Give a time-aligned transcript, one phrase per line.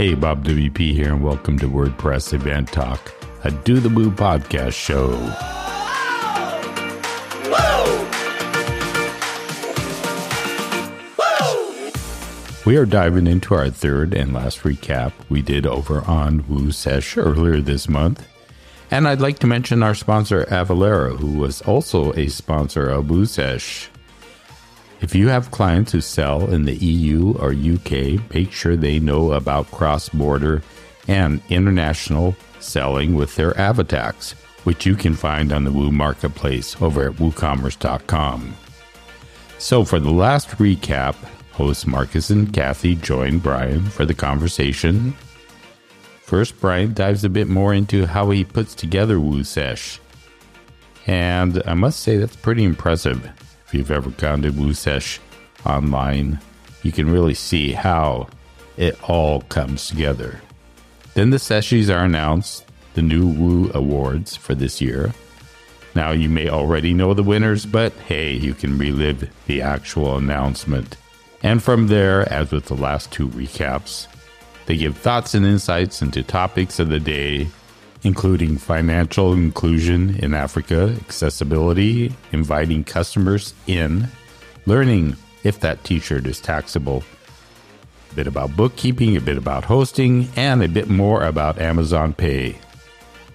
[0.00, 3.12] Hey, Bob WP here, and welcome to WordPress Event Talk,
[3.44, 5.10] a Do the Woo podcast show.
[12.64, 17.60] We are diving into our third and last recap we did over on WooSesh earlier
[17.60, 18.26] this month.
[18.90, 23.88] And I'd like to mention our sponsor, Avalara, who was also a sponsor of WooSesh.
[25.00, 29.32] If you have clients who sell in the EU or UK, make sure they know
[29.32, 30.62] about cross border
[31.08, 37.08] and international selling with their Avatax, which you can find on the Woo Marketplace over
[37.08, 38.54] at woocommerce.com.
[39.56, 41.14] So, for the last recap,
[41.52, 45.14] hosts Marcus and Kathy join Brian for the conversation.
[46.22, 49.98] First, Brian dives a bit more into how he puts together WooSesh.
[51.06, 53.30] And I must say, that's pretty impressive
[53.70, 55.20] if you've ever gone to WooSesh
[55.64, 56.40] online,
[56.82, 58.26] you can really see how
[58.76, 60.40] it all comes together.
[61.14, 65.14] Then the sessions are announced, the new Woo Awards for this year.
[65.94, 70.96] Now, you may already know the winners, but hey, you can relive the actual announcement.
[71.44, 74.08] And from there, as with the last two recaps,
[74.66, 77.46] they give thoughts and insights into topics of the day
[78.02, 84.08] including financial inclusion in Africa, accessibility, inviting customers in,
[84.66, 87.02] learning if that t shirt is taxable,
[88.10, 92.58] a bit about bookkeeping, a bit about hosting, and a bit more about Amazon Pay.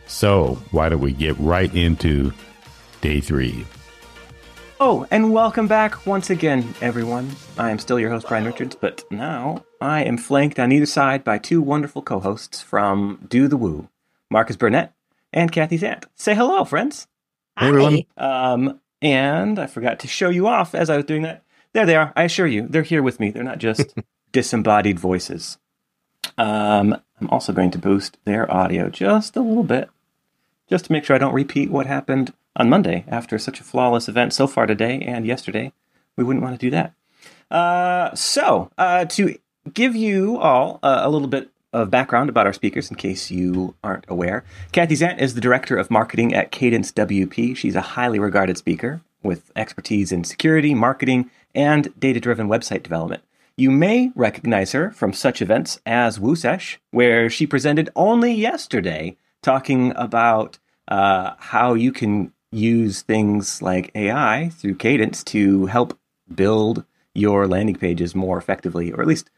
[0.07, 2.31] So, why don't we get right into
[3.01, 3.65] day three?
[4.79, 7.31] Oh, and welcome back once again, everyone.
[7.57, 11.23] I am still your host, Brian Richards, but now I am flanked on either side
[11.23, 13.87] by two wonderful co hosts from Do the Woo.
[14.35, 14.93] Marcus Burnett,
[15.31, 16.03] and Kathy Zant.
[16.15, 17.07] Say hello, friends.
[17.55, 18.01] Hi, everyone.
[18.17, 21.45] Um, and I forgot to show you off as I was doing that.
[21.71, 22.11] There they are.
[22.17, 23.29] I assure you, they're here with me.
[23.29, 23.95] They're not just
[24.33, 25.57] disembodied voices.
[26.37, 29.89] Um, I'm also going to boost their audio just a little bit,
[30.69, 34.09] just to make sure I don't repeat what happened on Monday after such a flawless
[34.09, 35.71] event so far today and yesterday.
[36.17, 36.93] We wouldn't want to do that.
[37.49, 39.37] Uh, so, uh, to
[39.73, 43.75] give you all uh, a little bit of background about our speakers in case you
[43.83, 44.45] aren't aware.
[44.71, 47.55] Kathy Zant is the director of marketing at Cadence WP.
[47.57, 53.23] She's a highly regarded speaker with expertise in security, marketing, and data driven website development.
[53.57, 59.91] You may recognize her from such events as WooSesh, where she presented only yesterday talking
[59.97, 65.99] about uh, how you can use things like AI through Cadence to help
[66.33, 69.29] build your landing pages more effectively, or at least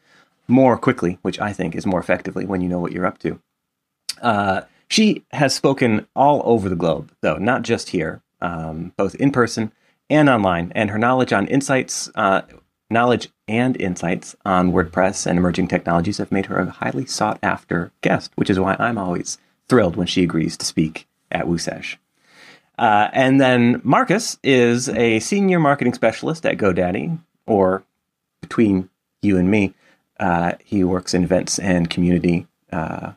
[0.48, 3.40] more quickly, which I think is more effectively when you know what you're up to.
[4.20, 9.30] Uh, she has spoken all over the globe, though, not just here, um, both in
[9.30, 9.70] person
[10.08, 10.72] and online.
[10.74, 12.42] And her knowledge on insights, uh,
[12.90, 17.92] knowledge and insights on WordPress and emerging technologies have made her a highly sought after
[18.00, 19.38] guest, which is why I'm always
[19.68, 21.96] thrilled when she agrees to speak at WooSesh.
[22.78, 27.82] Uh, and then Marcus is a senior marketing specialist at GoDaddy, or
[28.40, 28.88] between
[29.20, 29.74] you and me,
[30.18, 33.12] uh, he works in events and community uh,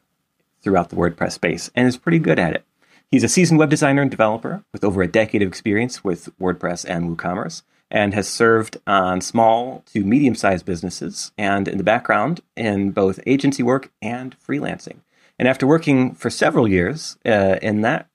[0.62, 2.66] throughout the WordPress space and is pretty good at it.
[3.10, 6.86] He's a seasoned web designer and developer with over a decade of experience with WordPress
[6.88, 12.40] and WooCommerce and has served on small to medium sized businesses and in the background
[12.56, 15.00] in both agency work and freelancing.
[15.38, 18.08] And after working for several years uh, in that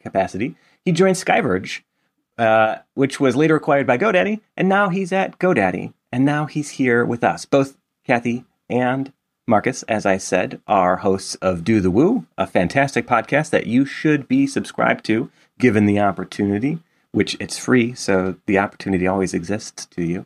[0.00, 1.80] capacity, he joined Skyverge,
[2.36, 5.94] uh, which was later acquired by GoDaddy, and now he's at GoDaddy.
[6.12, 9.12] And now he's here with us, both Kathy, and
[9.48, 13.84] Marcus, as I said, are hosts of Do the Woo, a fantastic podcast that you
[13.84, 15.28] should be subscribed to
[15.58, 16.78] given the opportunity,
[17.10, 20.24] which it's free, so the opportunity always exists to you.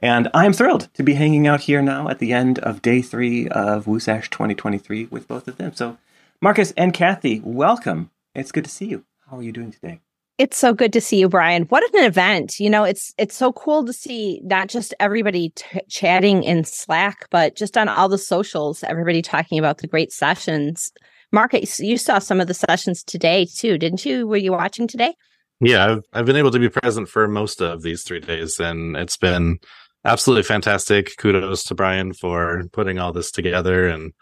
[0.00, 3.48] And I'm thrilled to be hanging out here now at the end of day three
[3.48, 5.74] of WooSesh 2023 with both of them.
[5.74, 5.98] So,
[6.40, 8.12] Marcus and Kathy, welcome.
[8.32, 9.04] It's good to see you.
[9.28, 9.98] How are you doing today?
[10.38, 11.64] It's so good to see you, Brian.
[11.64, 12.60] What an event!
[12.60, 17.26] You know, it's it's so cool to see not just everybody t- chatting in Slack,
[17.30, 20.92] but just on all the socials, everybody talking about the great sessions.
[21.32, 24.28] Marcus, you saw some of the sessions today too, didn't you?
[24.28, 25.12] Were you watching today?
[25.60, 28.96] Yeah, I've I've been able to be present for most of these three days, and
[28.96, 29.58] it's been
[30.04, 31.16] absolutely fantastic.
[31.16, 34.12] Kudos to Brian for putting all this together and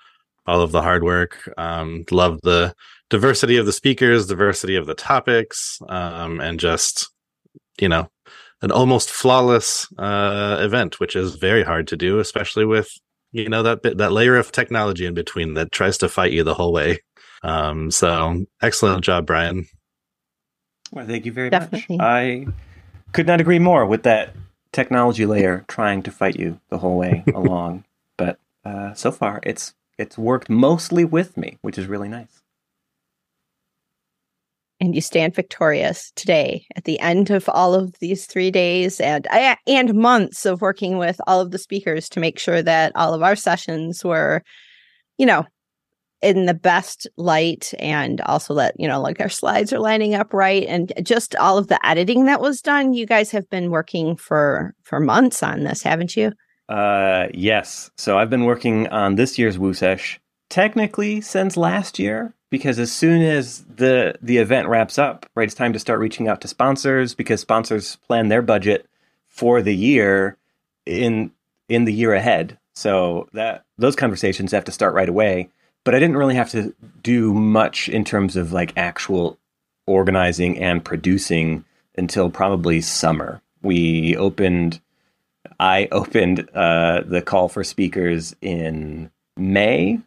[0.46, 1.52] all of the hard work.
[1.58, 2.74] Um, love the
[3.08, 7.08] diversity of the speakers, diversity of the topics, um, and just
[7.80, 8.08] you know
[8.62, 12.88] an almost flawless uh, event, which is very hard to do, especially with
[13.32, 16.42] you know that bit, that layer of technology in between that tries to fight you
[16.42, 16.98] the whole way.
[17.42, 19.66] Um, so excellent job, Brian.
[20.92, 21.96] Well, thank you very Definitely.
[21.98, 22.04] much.
[22.04, 22.46] I
[23.12, 24.34] could not agree more with that
[24.72, 27.84] technology layer trying to fight you the whole way along.
[28.16, 32.35] But uh, so far, it's it's worked mostly with me, which is really nice.
[34.86, 39.26] And you stand victorious today at the end of all of these three days and
[39.66, 43.20] and months of working with all of the speakers to make sure that all of
[43.20, 44.44] our sessions were,
[45.18, 45.44] you know,
[46.22, 50.32] in the best light and also that you know like our slides are lining up
[50.32, 50.64] right.
[50.68, 54.72] And just all of the editing that was done you guys have been working for
[54.84, 56.30] for months on this haven't you?
[56.68, 57.90] Uh yes.
[57.96, 63.22] So i've been working on this year's WooSesh technically since last year because as soon
[63.22, 67.14] as the the event wraps up right it's time to start reaching out to sponsors
[67.14, 68.86] because sponsors plan their budget
[69.36, 70.38] for the year
[70.86, 71.30] in
[71.68, 72.58] in the year ahead.
[72.74, 75.50] So that those conversations have to start right away.
[75.84, 79.38] But I didn't really have to do much in terms of like actual
[79.86, 81.64] organizing and producing
[81.96, 83.40] until probably summer.
[83.62, 84.80] We opened,
[85.60, 90.00] I opened uh, the call for speakers in May,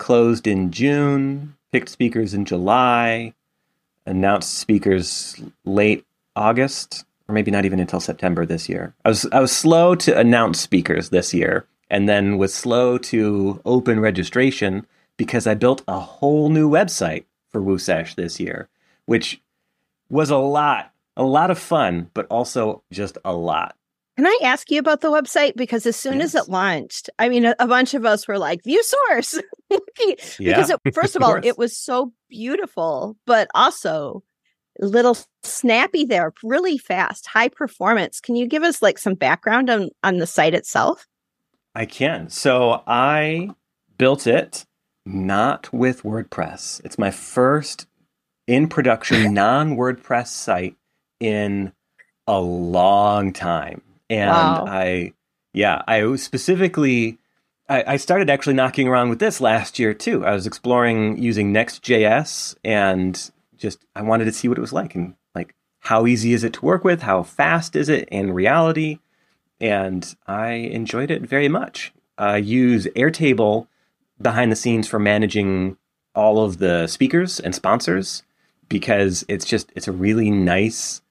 [0.00, 3.32] closed in June, picked speakers in July,
[4.06, 6.04] announced speakers late
[6.34, 8.92] August, or maybe not even until September this year.
[9.04, 13.60] I was I was slow to announce speakers this year and then was slow to
[13.64, 14.86] open registration
[15.16, 18.68] because I built a whole new website for WooSesh this year,
[19.06, 19.40] which
[20.08, 23.76] was a lot, a lot of fun, but also just a lot.
[24.20, 25.56] Can I ask you about the website?
[25.56, 26.34] Because as soon yes.
[26.34, 29.40] as it launched, I mean, a, a, bunch of us were like, view source.
[29.70, 34.22] because yeah, it, first of, of all, it was so beautiful, but also
[34.78, 38.20] a little snappy there, really fast, high performance.
[38.20, 41.06] Can you give us like some background on, on the site itself?
[41.74, 42.28] I can.
[42.28, 43.48] So I
[43.96, 44.66] built it
[45.06, 46.84] not with WordPress.
[46.84, 47.86] It's my first
[48.46, 50.76] in production non WordPress site
[51.20, 51.72] in
[52.26, 53.80] a long time.
[54.10, 54.64] And wow.
[54.68, 55.14] I,
[55.54, 57.18] yeah, I specifically,
[57.68, 60.26] I, I, started actually knocking around with this last year too.
[60.26, 64.94] I was exploring using Next.js and just, I wanted to see what it was like
[64.94, 67.02] and like, how easy is it to work with?
[67.02, 68.98] How fast is it in reality?
[69.60, 71.92] and I enjoyed it very much.
[72.16, 73.66] I use Airtable
[74.20, 75.76] behind the scenes for managing
[76.14, 78.22] all of the speakers and sponsors
[78.68, 81.02] because it's just it's a really nice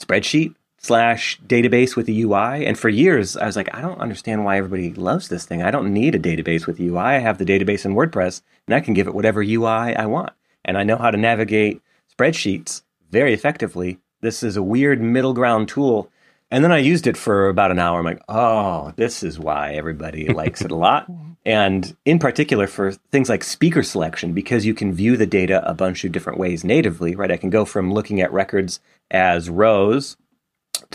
[0.00, 2.66] spreadsheet slash database with a UI.
[2.66, 5.62] And for years, I was like, I don't understand why everybody loves this thing.
[5.62, 6.98] I don't need a database with UI.
[6.98, 10.32] I have the database in WordPress, and I can give it whatever UI I want.
[10.64, 11.80] And I know how to navigate
[12.16, 13.98] spreadsheets very effectively.
[14.20, 16.10] This is a weird middle ground tool
[16.52, 17.98] and then I used it for about an hour.
[17.98, 21.10] I'm like, oh, this is why everybody likes it a lot.
[21.46, 25.72] And in particular for things like speaker selection, because you can view the data a
[25.72, 27.32] bunch of different ways natively, right?
[27.32, 28.80] I can go from looking at records
[29.10, 30.18] as rows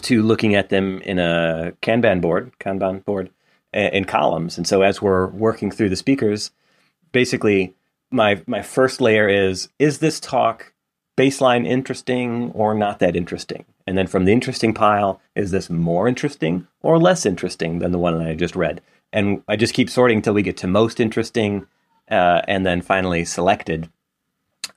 [0.01, 3.29] to looking at them in a Kanban board, Kanban board
[3.73, 4.57] in columns.
[4.57, 6.51] And so as we're working through the speakers,
[7.11, 7.73] basically
[8.11, 10.73] my my first layer is is this talk
[11.17, 13.65] baseline interesting or not that interesting?
[13.85, 17.97] And then from the interesting pile, is this more interesting or less interesting than the
[17.97, 18.81] one that I just read?
[19.13, 21.65] And I just keep sorting until we get to most interesting
[22.11, 23.89] uh, and then finally selected.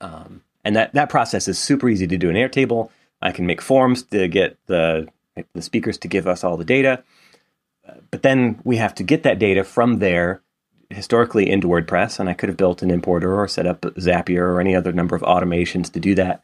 [0.00, 2.90] Um, and that, that process is super easy to do in Airtable.
[3.22, 5.08] I can make forms to get the,
[5.52, 7.02] the speakers to give us all the data.
[8.10, 10.42] But then we have to get that data from there
[10.90, 14.60] historically into WordPress, and I could have built an importer or set up Zapier or
[14.60, 16.42] any other number of automations to do that.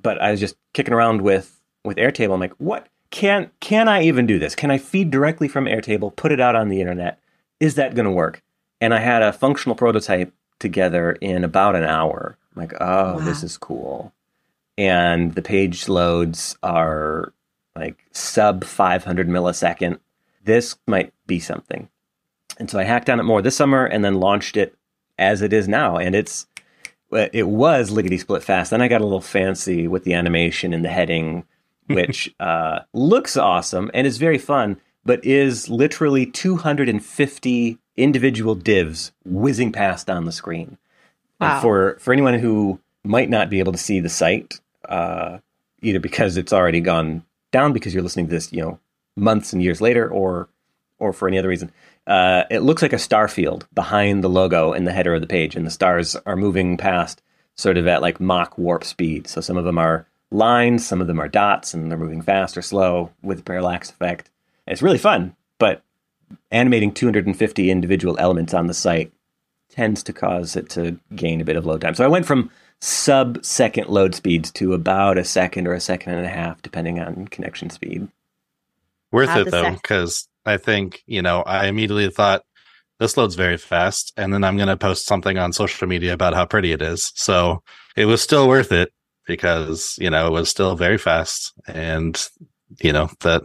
[0.00, 4.02] But I was just kicking around with with Airtable, I'm like, what can can I
[4.02, 4.54] even do this?
[4.54, 7.18] Can I feed directly from Airtable, put it out on the internet?
[7.60, 8.42] Is that going to work?
[8.80, 12.36] And I had a functional prototype together in about an hour.
[12.54, 13.18] I'm like, oh, wow.
[13.18, 14.12] this is cool.
[14.78, 17.32] And the page loads are
[17.76, 19.98] like sub 500 millisecond.
[20.44, 21.88] This might be something.
[22.58, 24.76] And so I hacked on it more this summer and then launched it
[25.18, 25.96] as it is now.
[25.96, 26.46] And it's
[27.10, 28.70] it was lickety split fast.
[28.70, 31.44] Then I got a little fancy with the animation and the heading
[31.86, 39.72] which uh, looks awesome and is very fun, but is literally 250 individual divs whizzing
[39.72, 40.78] past on the screen.
[41.40, 41.54] Wow.
[41.54, 45.38] And for for anyone who might not be able to see the site, uh,
[45.80, 48.78] either because it's already gone down because you're listening to this, you know,
[49.16, 50.48] months and years later, or
[50.98, 51.72] or for any other reason,
[52.06, 55.26] uh, it looks like a star field behind the logo in the header of the
[55.26, 57.22] page, and the stars are moving past
[57.54, 59.26] sort of at like Mach warp speed.
[59.26, 62.56] So some of them are lines, some of them are dots, and they're moving fast
[62.56, 64.30] or slow with parallax effect.
[64.66, 65.82] And it's really fun, but
[66.50, 69.12] animating 250 individual elements on the site
[69.70, 71.94] tends to cause it to gain a bit of load time.
[71.94, 72.50] So I went from
[72.82, 76.98] sub second load speeds to about a second or a second and a half, depending
[76.98, 78.08] on connection speed.
[79.12, 82.42] Worth it though, because I think, you know, I immediately thought
[82.98, 84.12] this loads very fast.
[84.16, 87.12] And then I'm going to post something on social media about how pretty it is.
[87.14, 87.62] So
[87.96, 88.92] it was still worth it
[89.28, 91.52] because, you know, it was still very fast.
[91.68, 92.20] And,
[92.80, 93.42] you know, that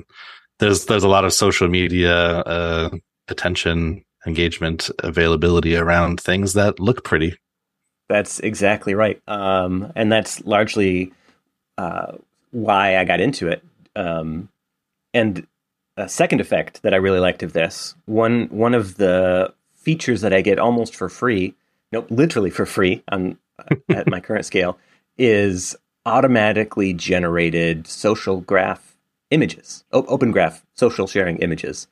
[0.57, 2.89] there's, there's a lot of social media, uh,
[3.27, 7.37] attention, engagement, availability around things that look pretty.
[8.09, 9.21] That's exactly right.
[9.27, 11.13] Um, and that's largely,
[11.77, 12.13] uh,
[12.51, 13.63] why I got into it.
[13.95, 14.49] Um,
[15.13, 15.45] and
[15.97, 20.33] a second effect that I really liked of this one one of the features that
[20.33, 21.55] I get almost for free,
[21.91, 23.37] nope, literally for free on
[23.89, 24.77] at my current scale,
[25.17, 28.95] is automatically generated social graph
[29.31, 31.87] images, open graph social sharing images,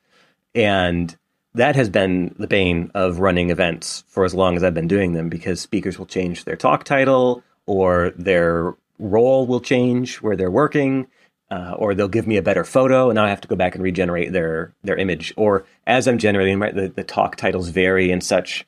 [0.54, 1.18] and
[1.56, 5.14] that has been the bane of running events for as long as I've been doing
[5.14, 10.52] them because speakers will change their talk title or their role will change where they're
[10.52, 11.08] working
[11.52, 13.76] uh, or they'll give me a better photo, and now I have to go back
[13.76, 15.34] and regenerate their their image.
[15.38, 18.66] Or as I'm generating, right, the, the talk titles vary in such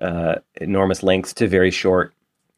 [0.00, 2.12] uh, enormous lengths to very short.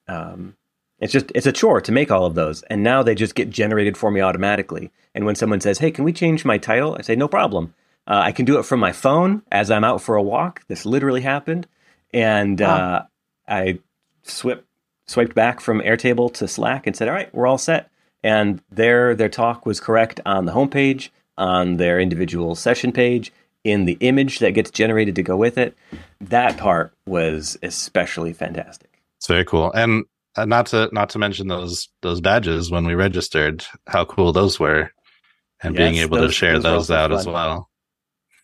[0.08, 0.56] Um,
[0.98, 3.50] it's just it's a chore to make all of those, and now they just get
[3.50, 4.90] generated for me automatically.
[5.14, 7.74] And when someone says, "Hey, can we change my title?" I say, "No problem.
[8.06, 10.84] Uh, I can do it from my phone as I'm out for a walk." This
[10.84, 11.66] literally happened,
[12.12, 12.66] and wow.
[12.66, 13.02] Uh,
[13.48, 13.78] I
[14.22, 14.64] swiped
[15.06, 17.90] swiped back from Airtable to Slack and said, "All right, we're all set."
[18.22, 23.32] and their their talk was correct on the homepage, on their individual session page,
[23.64, 25.76] in the image that gets generated to go with it.
[26.20, 28.90] That part was especially fantastic.
[29.18, 30.04] It's very cool, and
[30.36, 34.60] uh, not to not to mention those those badges when we registered, how cool those
[34.60, 34.90] were,
[35.62, 37.69] and yes, being able those, to share those, those out as well.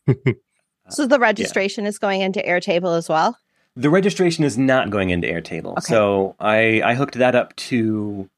[0.89, 1.91] so the registration yeah.
[1.91, 3.39] is going into Airtable as well.
[3.75, 5.73] The registration is not going into Airtable.
[5.73, 5.81] Okay.
[5.83, 8.29] So I I hooked that up to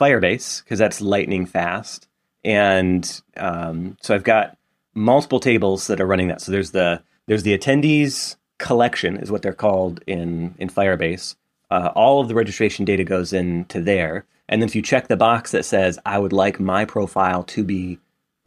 [0.00, 2.08] Firebase because that's lightning fast,
[2.44, 4.56] and um, so I've got
[4.94, 6.40] multiple tables that are running that.
[6.40, 11.36] So there's the there's the attendees collection is what they're called in in Firebase.
[11.70, 15.16] Uh, all of the registration data goes into there, and then if you check the
[15.16, 17.98] box that says I would like my profile to be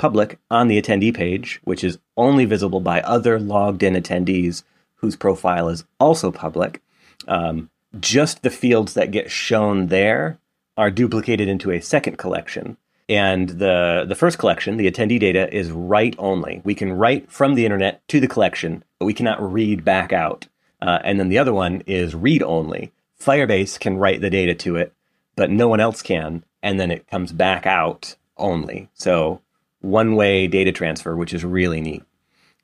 [0.02, 4.64] public on the attendee page, which is only visible by other logged in attendees
[4.96, 6.82] whose profile is also public.
[7.28, 10.40] Um, just the fields that get shown there
[10.76, 12.78] are duplicated into a second collection.
[13.08, 16.62] And the, the first collection, the attendee data, is write only.
[16.64, 20.48] We can write from the internet to the collection, but we cannot read back out.
[20.82, 22.92] Uh, and then the other one is read only.
[23.20, 24.94] Firebase can write the data to it,
[25.36, 26.44] but no one else can.
[26.64, 28.90] And then it comes back out only.
[28.96, 29.42] So
[29.82, 32.04] one way data transfer, which is really neat.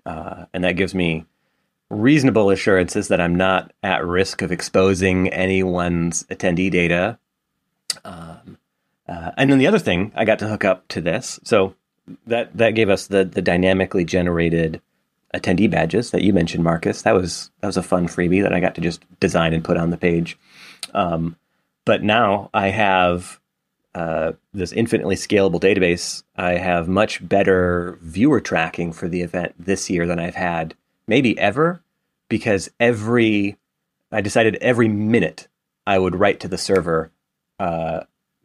[0.06, 1.26] Uh, and that gives me
[1.90, 7.20] reasonable assurances that I'm not at risk of exposing anyone's attendee data
[8.04, 8.58] um,
[9.08, 11.40] uh, and then the other thing, I got to hook up to this.
[11.44, 11.76] So
[12.26, 14.82] that that gave us the the dynamically generated
[15.34, 17.02] attendee badges that you mentioned, Marcus.
[17.04, 19.78] That was that was a fun freebie that I got to just design and put
[19.78, 20.38] on the page.
[20.94, 21.36] Um,
[21.86, 23.40] but now I have
[23.98, 26.22] uh, this infinitely scalable database.
[26.36, 30.76] I have much better viewer tracking for the event this year than I've had
[31.08, 31.82] maybe ever,
[32.30, 33.58] because every
[34.12, 35.48] I decided every minute
[35.88, 37.10] I would write to the server
[37.60, 38.02] uh,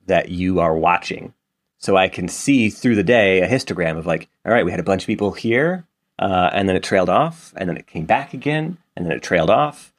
[0.07, 1.35] that you are watching.
[1.77, 4.81] So I can see through the day a histogram of like, all right, we had
[4.81, 5.85] a bunch of people here,
[6.19, 9.23] uh, and then it trailed off, and then it came back again, and then it
[9.23, 9.93] trailed off,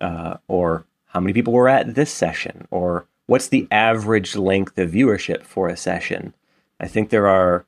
[0.00, 4.90] uh, or how many people were at this session, or what's the average length of
[4.90, 6.34] viewership for a session.
[6.80, 7.64] I think there are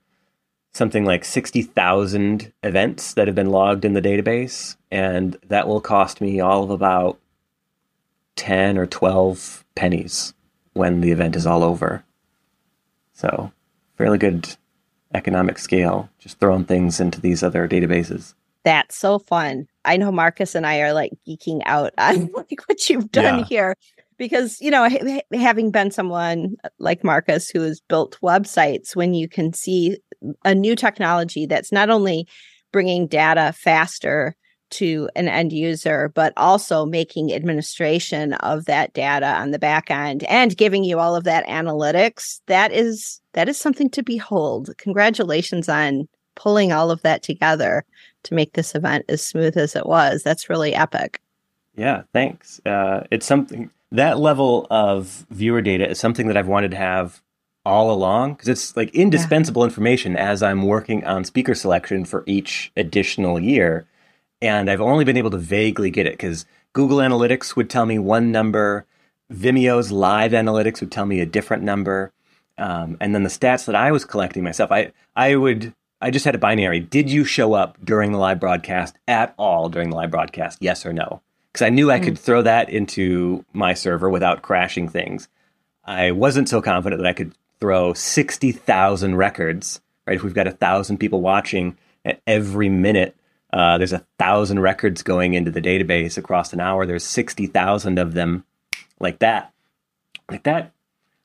[0.73, 6.21] something like 60,000 events that have been logged in the database, and that will cost
[6.21, 7.19] me all of about
[8.37, 10.35] 10 or 12 pennies
[10.73, 12.05] when the event is all over.
[13.13, 13.53] So,
[13.97, 14.57] fairly good
[15.15, 18.35] economic scale, just throwing things into these other databases.
[18.65, 19.69] That's so fun.
[19.85, 23.45] I know Marcus and I are like geeking out on like what you've done yeah.
[23.45, 23.77] here
[24.17, 29.29] because you know ha- having been someone like Marcus who has built websites when you
[29.29, 29.99] can see
[30.45, 32.27] a new technology that's not only
[32.73, 34.35] bringing data faster
[34.71, 40.25] to an end user, but also making administration of that data on the back end
[40.25, 42.41] and giving you all of that analytics.
[42.47, 44.71] That is that is something to behold.
[44.79, 47.85] Congratulations on pulling all of that together
[48.25, 50.23] to make this event as smooth as it was.
[50.23, 51.21] That's really epic.
[51.77, 52.61] Yeah, thanks.
[52.67, 57.23] Uh, it's something that level of viewer data is something that I've wanted to have
[57.65, 59.69] all along because it's like indispensable yeah.
[59.69, 63.87] information as I'm working on speaker selection for each additional year
[64.43, 67.99] and I've only been able to vaguely get it because Google Analytics would tell me
[67.99, 68.85] one number,
[69.33, 72.13] Vimeo's live analytics would tell me a different number,
[72.59, 76.25] um, and then the stats that I was collecting myself, I I would I just
[76.25, 76.81] had a binary.
[76.81, 80.59] Did you show up during the live broadcast at all during the live broadcast?
[80.61, 81.23] Yes or no?
[81.55, 85.29] Because I knew I could throw that into my server without crashing things.
[85.85, 90.17] I wasn't so confident that I could throw 60,000 records, right?
[90.17, 93.15] If we've got a thousand people watching at every minute,
[93.53, 96.87] uh, there's a thousand records going into the database across an hour.
[96.87, 98.45] There's 60,000 of them
[98.99, 99.53] like that.
[100.29, 100.73] Like that.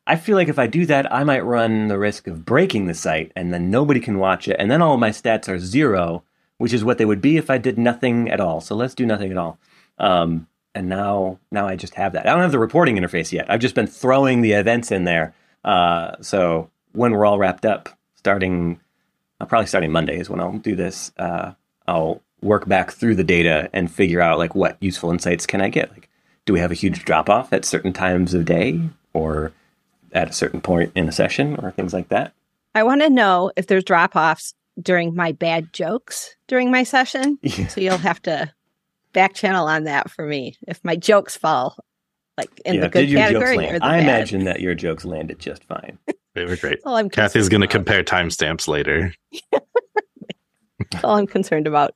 [0.06, 2.94] I feel like if I do that, I might run the risk of breaking the
[2.94, 4.58] site and then nobody can watch it.
[4.60, 6.22] And then all my stats are zero,
[6.60, 8.62] which is what they would be if I did nothing at all.
[8.62, 9.58] So let's do nothing at all.
[10.00, 12.28] Um, and now, now I just have that.
[12.28, 13.50] I don't have the reporting interface yet.
[13.50, 15.34] I've just been throwing the events in there.
[15.64, 18.80] Uh, so when we're all wrapped up, starting,
[19.42, 21.12] uh, probably starting Monday is when I'll do this.
[21.18, 21.54] Uh,
[21.88, 25.70] I'll work back through the data and figure out like what useful insights can I
[25.70, 25.92] get.
[25.92, 26.10] Like,
[26.46, 28.80] do we have a huge drop off at certain times of day,
[29.14, 29.52] or
[30.14, 32.34] at a certain point in a session, or things like that?
[32.74, 37.38] I want to know if there's drop offs during my bad jokes during my session.
[37.44, 37.68] Yeah.
[37.68, 38.52] So you'll have to
[39.14, 41.78] back channel on that for me if my jokes fall
[42.38, 43.76] like in yeah, the good did your jokes category land?
[43.76, 44.04] or the I bad.
[44.04, 45.98] imagine that your jokes landed just fine.
[46.36, 46.80] They were great.
[46.86, 49.14] All I'm Kathy's going to compare timestamps later.
[51.04, 51.96] all I'm concerned about.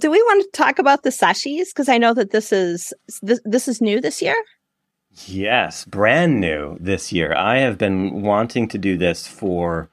[0.00, 1.68] Do we want to talk about the Seshies?
[1.68, 4.36] Because I know that this is this, this is new this year.
[5.24, 7.32] Yes, brand new this year.
[7.34, 9.88] I have been wanting to do this for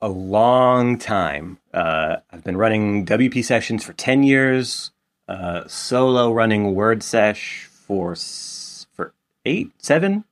[0.00, 1.58] a long time.
[1.74, 4.92] Uh, I've been running WP sessions for 10 years,
[5.28, 8.16] uh, solo running WordSesh for,
[8.94, 9.12] for
[9.44, 10.24] eight, seven,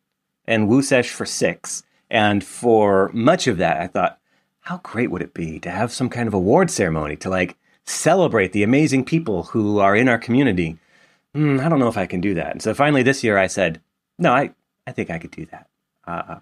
[0.46, 1.82] and WooSesh for six.
[2.10, 4.18] And for much of that, I thought,
[4.60, 8.52] how great would it be to have some kind of award ceremony to like celebrate
[8.52, 10.78] the amazing people who are in our community?
[11.34, 12.52] Hmm, I don't know if I can do that.
[12.52, 13.80] And so finally this year I said,
[14.18, 14.50] no, I,
[14.86, 15.68] I think I could do that.
[16.06, 16.36] Uh,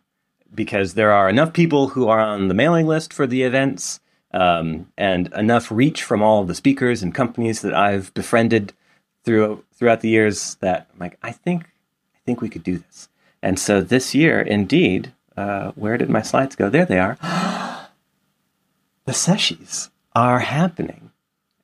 [0.55, 4.01] because there are enough people who are on the mailing list for the events
[4.35, 8.73] um, and enough reach from all of the speakers and companies that I've befriended
[9.25, 11.63] through, throughout the years that I'm like, I think,
[12.15, 13.09] I think we could do this.
[13.43, 16.69] And so this year, indeed, uh, where did my slides go?
[16.69, 17.17] There they are.
[19.05, 21.13] the sessions are happening.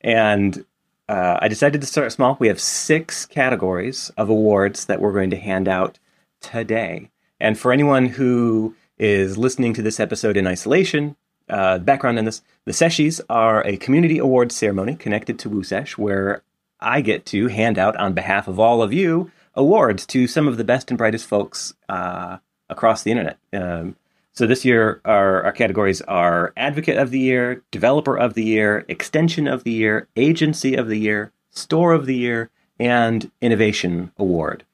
[0.00, 0.64] And
[1.09, 2.37] uh, I decided to start small.
[2.38, 5.98] We have six categories of awards that we're going to hand out
[6.40, 7.11] today.
[7.40, 11.16] And for anyone who is listening to this episode in isolation,
[11.50, 16.42] uh, background on this, the Seshies are a community awards ceremony connected to WooSesh where
[16.80, 20.56] I get to hand out on behalf of all of you awards to some of
[20.56, 23.38] the best and brightest folks uh, across the internet.
[23.52, 23.96] Um,
[24.32, 28.84] so this year, our, our categories are Advocate of the Year, Developer of the Year,
[28.88, 34.64] Extension of the Year, Agency of the Year, Store of the Year, and Innovation Award.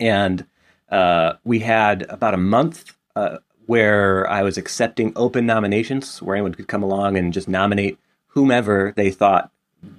[0.00, 0.46] And
[0.90, 3.38] uh, we had about a month uh,
[3.72, 8.92] where I was accepting open nominations, where anyone could come along and just nominate whomever
[8.96, 9.50] they thought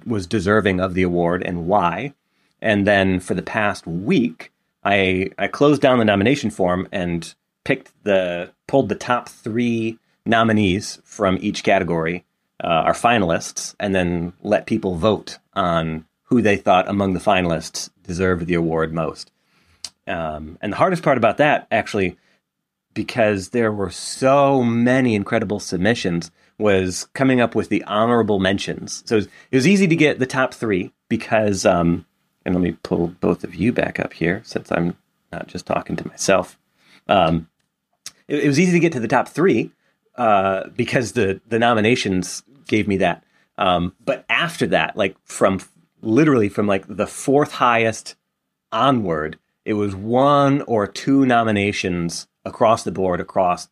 [0.06, 2.14] was deserving of the award and why.
[2.62, 4.52] And then for the past week,
[4.84, 7.34] I I closed down the nomination form and
[7.64, 12.24] picked the pulled the top three nominees from each category,
[12.62, 17.90] uh, our finalists, and then let people vote on who they thought among the finalists
[18.04, 19.32] deserved the award most.
[20.06, 22.16] Um, and the hardest part about that, actually,
[22.94, 29.02] because there were so many incredible submissions, was coming up with the honorable mentions.
[29.06, 32.06] So it was, it was easy to get the top three because, um,
[32.44, 34.96] and let me pull both of you back up here since I'm
[35.32, 36.58] not just talking to myself.
[37.08, 37.48] Um,
[38.28, 39.72] it, it was easy to get to the top three
[40.16, 43.24] uh, because the the nominations gave me that.
[43.58, 45.60] Um, but after that, like from
[46.02, 48.14] literally from like the fourth highest
[48.70, 53.68] onward, it was one or two nominations across the board, across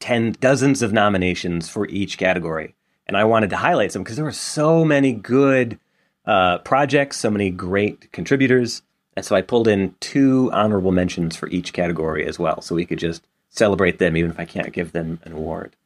[0.00, 2.74] ten dozens of nominations for each category.
[3.06, 5.78] And I wanted to highlight some because there were so many good
[6.24, 8.82] uh, projects, so many great contributors.
[9.16, 12.62] And so I pulled in two honorable mentions for each category as well.
[12.62, 15.76] So we could just celebrate them, even if I can't give them an award.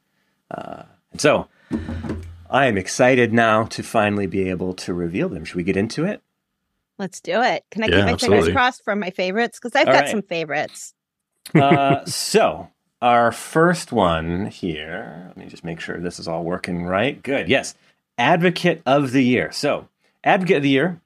[0.50, 1.48] Uh, and so
[2.48, 5.44] I am excited now to finally be able to reveal them.
[5.44, 6.22] Should we get into it?
[6.98, 7.64] Let's do it.
[7.70, 8.38] Can I Yeah, keep my absolutely.
[8.42, 9.58] fingers crossed for my favorites?
[9.58, 10.10] Because I've All got right.
[10.10, 10.94] some favorites.
[11.54, 12.68] Uh, so
[13.02, 17.22] our first one here, let me just make sure this is all working right.
[17.22, 17.48] Good.
[17.48, 17.74] Yes.
[18.18, 19.52] Advocate of the Year.
[19.52, 19.88] So,
[20.24, 21.00] Advocate of the Year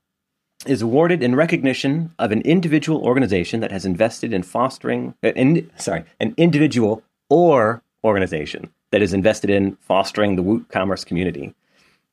[0.66, 5.70] is awarded in recognition of an individual organization that has invested in fostering, uh, in,
[5.76, 11.54] sorry, an individual or organization that is invested in fostering the WooCommerce community,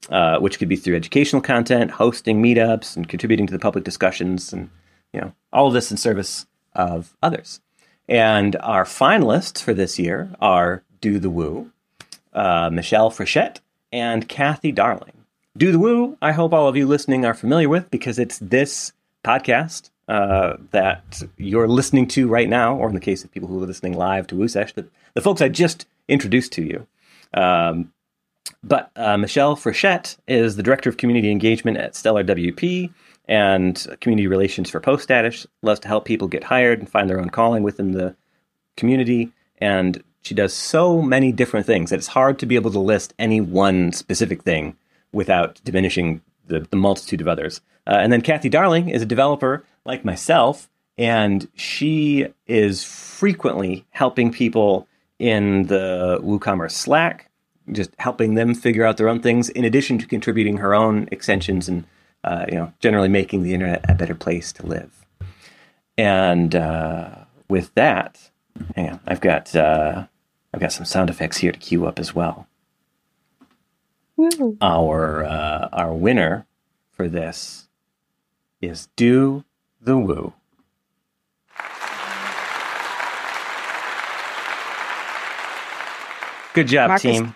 [0.10, 4.54] uh, which could be through educational content, hosting meetups, and contributing to the public discussions,
[4.54, 4.70] and
[5.14, 7.60] you know all of this in service of others.
[8.08, 11.72] And our finalists for this year are Do the Woo,
[12.34, 13.60] uh, Michelle Frechette,
[13.92, 15.14] and Kathy Darling.
[15.58, 18.94] Do the Woo, I hope all of you listening are familiar with because it's this
[19.24, 23.62] podcast uh, that you're listening to right now, or in the case of people who
[23.62, 26.88] are listening live to WooSesh, the, the folks I just introduced to you.
[27.34, 27.92] Um,
[28.64, 32.94] but uh, Michelle Frechette is the Director of Community Engagement at Stellar WP
[33.28, 35.46] and Community Relations for Post Status.
[35.62, 38.16] Loves to help people get hired and find their own calling within the
[38.76, 39.32] community.
[39.60, 43.14] And she does so many different things that it's hard to be able to list
[43.18, 44.76] any one specific thing
[45.12, 47.62] without diminishing the, the multitude of others.
[47.86, 54.32] Uh, and then Kathy Darling is a developer like myself, and she is frequently helping
[54.32, 54.88] people
[55.20, 57.30] in the WooCommerce Slack,
[57.72, 61.70] just helping them figure out their own things, in addition to contributing her own extensions
[61.70, 61.86] and
[62.28, 65.06] uh, you know generally making the internet a better place to live.
[65.98, 68.30] And uh, with that,
[68.76, 70.06] hang on, I've got uh,
[70.54, 72.48] I've got some sound effects here to cue up as well.
[74.16, 74.58] Woo.
[74.62, 76.46] Our uh, our winner
[76.92, 77.68] for this
[78.62, 79.44] is Do
[79.80, 80.34] the Woo.
[86.54, 87.36] Good job, Marcus- team.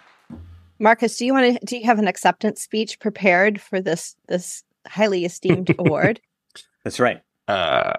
[0.80, 1.66] Marcus, do you want to?
[1.66, 6.22] Do you have an acceptance speech prepared for this this highly esteemed award?
[6.84, 7.22] That's right.
[7.48, 7.94] Uh,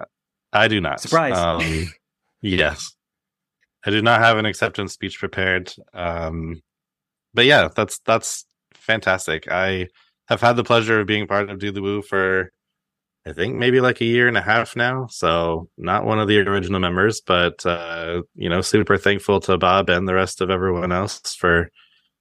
[0.53, 1.01] I do not.
[1.01, 1.37] Surprise.
[1.37, 1.93] Um,
[2.41, 2.95] yes,
[3.85, 5.73] I do not have an acceptance speech prepared.
[5.95, 6.63] Um,
[7.35, 9.51] but yeah, that's that's fantastic.
[9.51, 9.89] I
[10.29, 12.51] have had the pleasure of being part of Do the Woo for
[13.25, 15.07] I think maybe like a year and a half now.
[15.09, 19.89] So not one of the original members, but uh, you know, super thankful to Bob
[19.89, 21.71] and the rest of everyone else for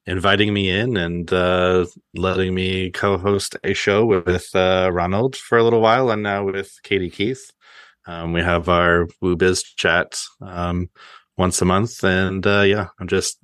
[0.06, 1.86] inviting me in and uh,
[2.16, 6.80] letting me co-host a show with uh, Ronald for a little while, and now with
[6.84, 7.52] Katie Keith.
[8.08, 10.90] Um, we have our Woo Biz chat um,
[11.38, 13.38] once a month, and uh, yeah, I'm just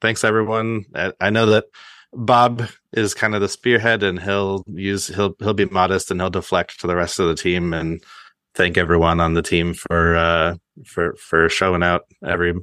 [0.00, 0.84] thanks everyone.
[0.94, 1.66] I, I know that
[2.14, 6.30] Bob is kind of the spearhead, and he'll use he'll he'll be modest and he'll
[6.30, 8.02] deflect to the rest of the team and
[8.54, 12.54] thank everyone on the team for uh, for for showing out every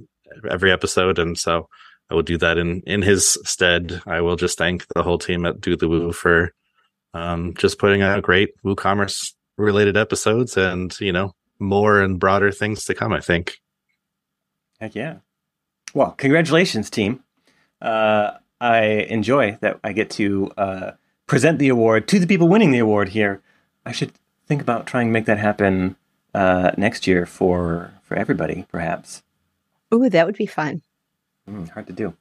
[0.50, 1.70] every episode, and so.
[2.10, 4.02] I will do that in in his stead.
[4.06, 6.54] I will just thank the whole team at Do the Woo for
[7.14, 12.86] um, just putting out great WooCommerce related episodes, and you know more and broader things
[12.86, 13.14] to come.
[13.14, 13.60] I think.
[14.80, 15.18] Heck yeah.
[15.94, 17.24] Well, congratulations, team.
[17.82, 20.92] Uh, I enjoy that I get to uh,
[21.28, 23.42] present the award to the people winning the award here.
[23.86, 24.12] I should
[24.48, 25.96] think about trying to make that happen
[26.34, 29.24] uh, next year for for everybody, perhaps.
[29.94, 30.82] Ooh, that would be fun.
[31.50, 32.14] Mm, hard to do.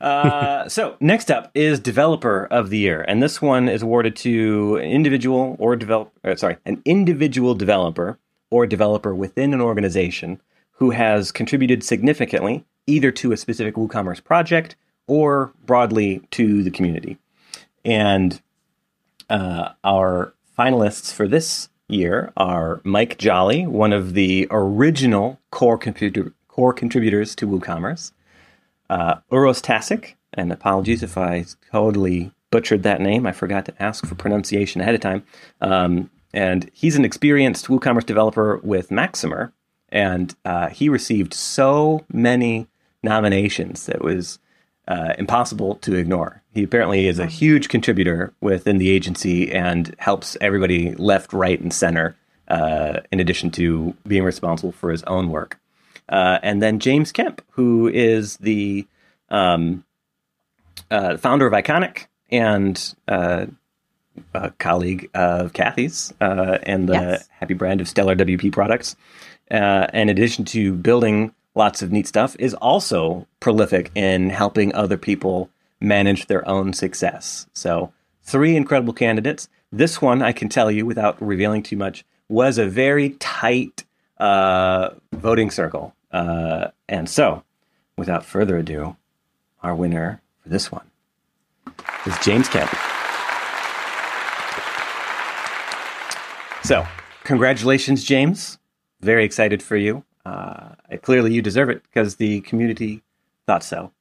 [0.00, 4.76] Uh, so next up is developer of the year, and this one is awarded to
[4.76, 6.12] an individual or develop.
[6.24, 8.18] uh, sorry, an individual developer
[8.50, 10.40] or developer within an organization
[10.78, 17.18] who has contributed significantly either to a specific WooCommerce project or broadly to the community.
[17.84, 18.40] And
[19.30, 26.32] uh, our finalists for this year are Mike Jolley, one of the original core computer
[26.48, 28.12] core contributors to WooCommerce
[28.90, 33.26] uh, Uros Tasic, and apologies if I totally butchered that name.
[33.26, 35.24] I forgot to ask for pronunciation ahead of time.
[35.60, 39.52] Um, and he's an experienced WooCommerce developer with Maksimer,
[39.88, 42.66] and uh, he received so many
[43.02, 44.38] nominations that was
[44.88, 46.42] uh, impossible to ignore.
[46.52, 51.72] He apparently is a huge contributor within the agency and helps everybody left, right, and
[51.72, 52.16] center.
[52.46, 55.58] Uh, in addition to being responsible for his own work.
[56.08, 58.86] Uh, and then James Kemp, who is the
[59.30, 59.84] um,
[60.90, 63.46] uh, founder of Iconic and uh,
[64.34, 67.28] a colleague of Kathy's uh, and the Yes.
[67.38, 68.96] happy brand of Stellar WP products.
[69.50, 74.96] Uh, in addition to building lots of neat stuff, is also prolific in helping other
[74.96, 77.46] people manage their own success.
[77.52, 79.48] So, three incredible candidates.
[79.70, 83.84] This one, I can tell you without revealing too much, was a very tight
[84.18, 85.94] uh, voting circle.
[86.10, 87.42] Uh, and so,
[87.96, 88.96] without further ado,
[89.62, 90.90] our winner for this one
[92.06, 92.70] is James Kemp.
[96.62, 96.86] So,
[97.24, 98.58] congratulations, James.
[99.00, 100.04] Very excited for you.
[100.24, 100.70] Uh,
[101.02, 103.02] clearly, you deserve it because the community
[103.46, 103.92] thought so.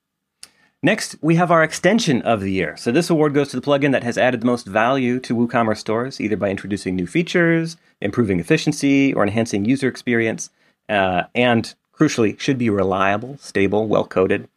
[0.85, 2.75] Next, we have our extension of the year.
[2.75, 5.77] So this award goes to the plugin that has added the most value to WooCommerce
[5.77, 10.49] stores, either by introducing new features, improving efficiency, or enhancing user experience,
[10.89, 14.49] uh, and crucially, should be reliable, stable, well coded,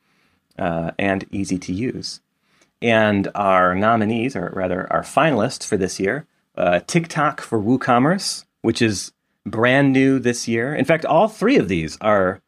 [0.59, 2.21] uh, and easy to use.
[2.83, 8.83] And our nominees, or rather our finalists for this year, uh, TikTok for WooCommerce, which
[8.83, 9.13] is
[9.45, 10.75] brand new this year.
[10.75, 12.41] In fact, all three of these are,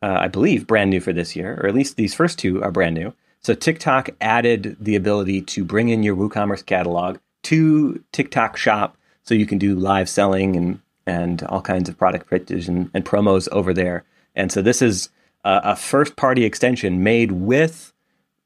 [0.00, 2.70] uh, I believe, brand new for this year, or at least these first two are
[2.70, 3.12] brand new.
[3.46, 9.34] So TikTok added the ability to bring in your WooCommerce catalog to TikTok Shop, so
[9.34, 13.48] you can do live selling and and all kinds of product pitches and, and promos
[13.52, 14.02] over there.
[14.34, 15.10] And so this is
[15.44, 17.92] a, a first party extension made with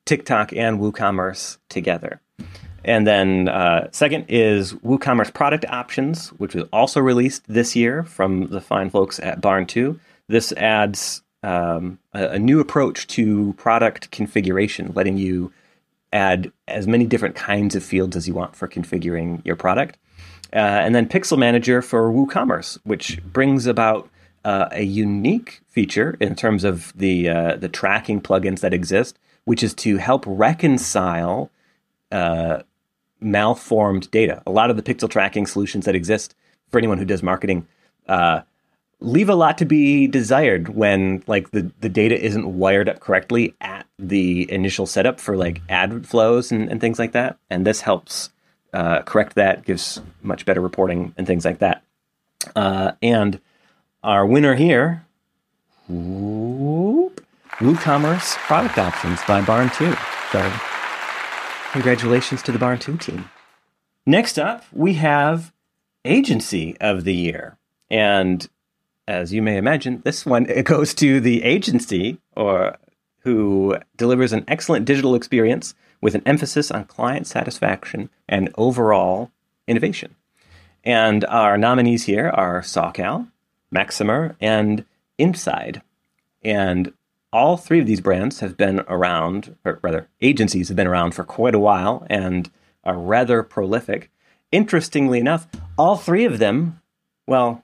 [0.05, 2.21] TikTok and WooCommerce together.
[2.85, 8.49] And then uh, second is WooCommerce product options, which was also released this year from
[8.49, 9.99] the fine folks at Barn2.
[10.29, 15.53] This adds um, a, a, new approach to product configuration, letting you
[16.13, 19.97] add as many different kinds of fields as you want for configuring your product.
[20.53, 24.09] Uh, and then Pixel Manager for WooCommerce, which brings about
[24.45, 29.63] uh, a unique feature in terms of the uh, the tracking plugins that exist, which
[29.63, 31.51] is to help reconcile
[32.11, 32.63] uh,
[33.21, 34.43] malformed data.
[34.47, 36.35] A lot of the pixel tracking solutions that exist
[36.71, 37.67] for anyone who does marketing
[38.09, 38.41] uh,
[39.01, 43.55] leave a lot to be desired when like the, the data isn't wired up correctly
[43.61, 47.39] at the initial setup for like ad flows and, and things like that.
[47.49, 48.31] And this helps
[48.73, 51.83] uh, correct that, gives much better reporting and things like that.
[52.55, 53.41] Uh, and
[54.03, 55.05] our winner here,
[55.89, 57.25] whoop,
[57.59, 59.99] WooCommerce product options by Barn2.
[60.33, 63.31] So congratulations to the Barn2 team.
[64.07, 65.53] Next up, we have
[66.05, 67.59] Agency of the Year.
[67.91, 68.49] And
[69.11, 72.77] as you may imagine, this one it goes to the agency or
[73.23, 79.31] who delivers an excellent digital experience with an emphasis on client satisfaction and overall
[79.67, 80.15] innovation.
[80.85, 83.29] And our nominees here are Saucal,
[83.75, 84.85] Maksimer, and
[85.19, 85.83] Inpsyde.
[86.43, 86.93] And
[87.33, 91.25] all three of these brands have been around, or rather, agencies have been around for
[91.25, 92.51] quite a while and
[92.85, 94.11] are rather prolific.
[94.53, 95.47] Interestingly enough,
[95.77, 96.81] all three of them,
[97.27, 97.63] well,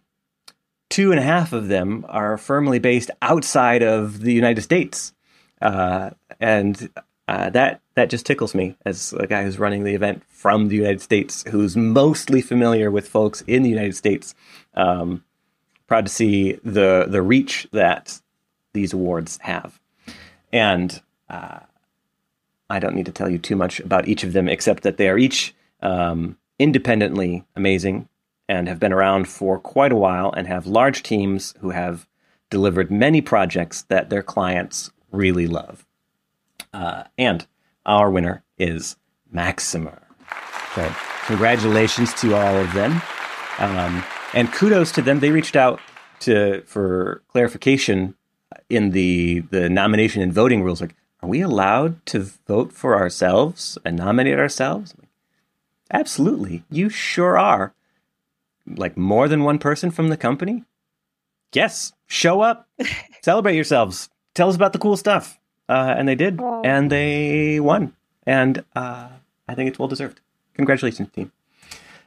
[0.88, 5.12] two and a half of them are firmly based outside of the United States.
[5.60, 6.90] Uh, and
[7.28, 10.76] uh, that that just tickles me as a guy who's running the event from the
[10.76, 14.34] United States, who's mostly familiar with folks in the United States.
[14.74, 15.24] Um,
[15.86, 18.20] proud to see the the reach that
[18.74, 19.80] these awards have,
[20.52, 21.60] and uh,
[22.68, 25.08] I don't need to tell you too much about each of them, except that they
[25.08, 28.08] are each um, independently amazing
[28.48, 32.06] and have been around for quite a while and have large teams who have
[32.50, 35.84] delivered many projects that their clients really love.
[36.72, 37.46] Uh, and
[37.84, 38.96] our winner is
[39.34, 40.00] Maksimer.
[40.74, 40.94] So,
[41.26, 43.00] congratulations to all of them.
[43.58, 44.04] Um,
[44.34, 45.20] and kudos to them.
[45.20, 45.80] They reached out
[46.20, 48.14] to for clarification
[48.68, 50.80] in the the nomination and voting rules.
[50.80, 54.94] Like, are we allowed to vote for ourselves and nominate ourselves?
[55.90, 57.74] Absolutely, you sure are.
[58.66, 60.64] Like more than one person from the company?
[61.52, 62.68] Yes, show up,
[63.22, 65.38] celebrate yourselves, tell us about the cool stuff.
[65.68, 66.64] Uh, and they did, Aww.
[66.64, 67.92] and they won.
[68.24, 69.08] And uh,
[69.48, 70.20] I think it's well deserved.
[70.54, 71.32] Congratulations, team.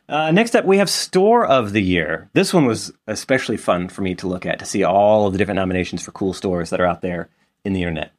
[0.08, 2.30] Uh, next up, we have Store of the Year.
[2.34, 5.38] This one was especially fun for me to look at to see all of the
[5.38, 7.30] different nominations for cool stores that are out there
[7.63, 8.12] in the internet.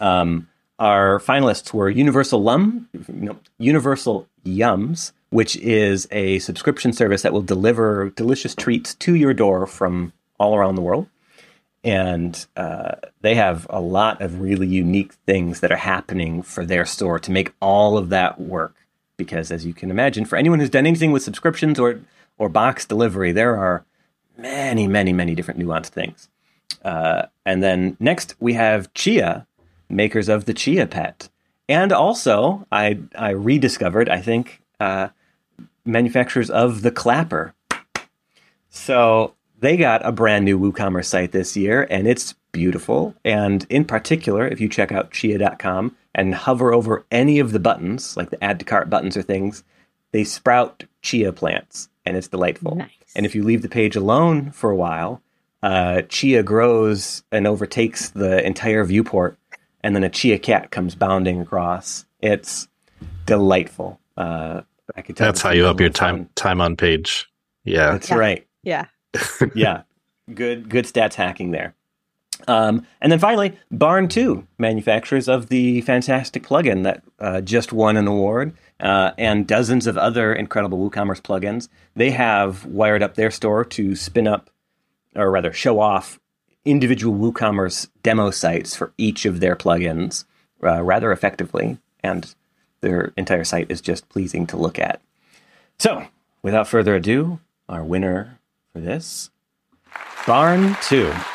[0.00, 2.88] Um, our finalists were Universal Lum,
[3.58, 9.66] Universal Yums, which is a subscription service that will deliver delicious treats to your door
[9.66, 11.08] from all around the world
[11.84, 16.86] and uh, they have a lot of really unique things that are happening for their
[16.86, 18.74] store to make all of that work.
[19.18, 22.00] Because as you can imagine, for anyone who's done anything with subscriptions or
[22.38, 23.84] or box delivery, there are
[24.36, 26.28] many, many, many different nuanced things.
[26.82, 29.46] Uh, and then next we have Chia,
[29.88, 31.28] makers of the Chia Pet,
[31.68, 35.08] and also I I rediscovered I think uh,
[35.84, 37.54] manufacturers of the Clapper.
[38.68, 43.14] So they got a brand new WooCommerce site this year, and it's beautiful.
[43.24, 48.16] And in particular, if you check out chia.com and hover over any of the buttons,
[48.16, 49.64] like the add to cart buttons or things,
[50.12, 52.76] they sprout chia plants, and it's delightful.
[52.76, 52.90] Nice.
[53.16, 55.22] And if you leave the page alone for a while,
[55.62, 59.38] uh, chia grows and overtakes the entire viewport,
[59.82, 62.06] and then a chia cat comes bounding across.
[62.20, 62.68] It's
[63.26, 63.98] delightful.
[64.16, 64.62] Uh,
[64.96, 67.28] I could tell That's how you up your time time on page.
[67.64, 68.16] Yeah, that's yeah.
[68.16, 68.46] right.
[68.62, 68.86] Yeah
[69.54, 69.82] yeah,
[70.32, 71.74] good good stats hacking there.
[72.48, 78.06] Um, and then finally, Barn2, manufacturers of the fantastic plugin that uh, just won an
[78.06, 81.68] award, uh, and dozens of other incredible WooCommerce plugins.
[81.94, 84.50] They have wired up their store to spin up,
[85.14, 86.18] or rather, show off
[86.64, 90.24] individual WooCommerce demo sites for each of their plugins
[90.62, 92.34] uh, rather effectively, and
[92.84, 95.00] their entire site is just pleasing to look at.
[95.78, 96.06] So,
[96.42, 98.38] without further ado, our winner
[98.72, 99.30] for this.
[100.24, 101.32] Barn2.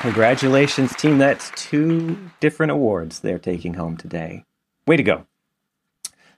[0.00, 1.18] Congratulations, team.
[1.18, 4.44] That's two different awards they're taking home today.
[4.86, 5.26] Way to go.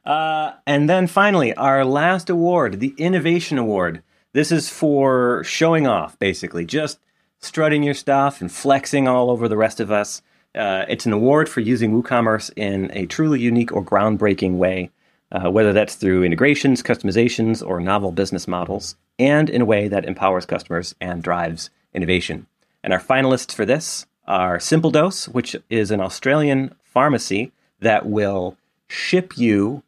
[0.04, 4.02] Uh, and then finally, our last award, the Innovation Award.
[4.34, 6.98] This is for showing off, basically, just
[7.40, 10.22] strutting your stuff and flexing all over the rest of us.
[10.54, 14.90] Uh, it's an award for using WooCommerce in a truly unique or groundbreaking way,
[15.32, 20.04] uh, whether that's through integrations, customizations, or novel business models, and in a way that
[20.04, 22.46] empowers customers and drives innovation.
[22.84, 28.56] And our finalists for this are Simple Dose, which is an Australian pharmacy that will
[28.86, 29.82] ship you.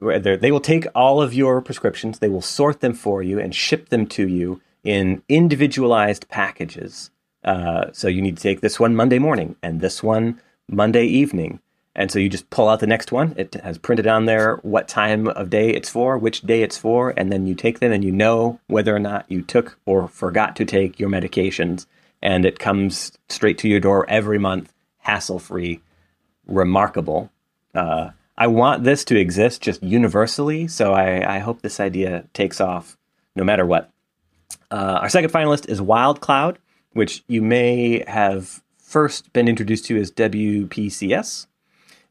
[0.00, 3.88] They will take all of your prescriptions, they will sort them for you and ship
[3.88, 7.10] them to you in individualized packages.
[7.44, 11.60] Uh, so you need to take this one Monday morning and this one Monday evening.
[11.94, 13.34] And so you just pull out the next one.
[13.36, 17.12] It has printed on there what time of day it's for, which day it's for,
[17.16, 20.54] and then you take them and you know whether or not you took or forgot
[20.56, 21.86] to take your medications.
[22.22, 25.80] And it comes straight to your door every month, hassle free,
[26.46, 27.30] remarkable.
[27.74, 32.60] Uh, I want this to exist just universally, so I, I hope this idea takes
[32.60, 32.96] off
[33.34, 33.90] no matter what.
[34.70, 36.58] Uh, our second finalist is Wild Cloud,
[36.92, 41.46] which you may have first been introduced to as WPCS.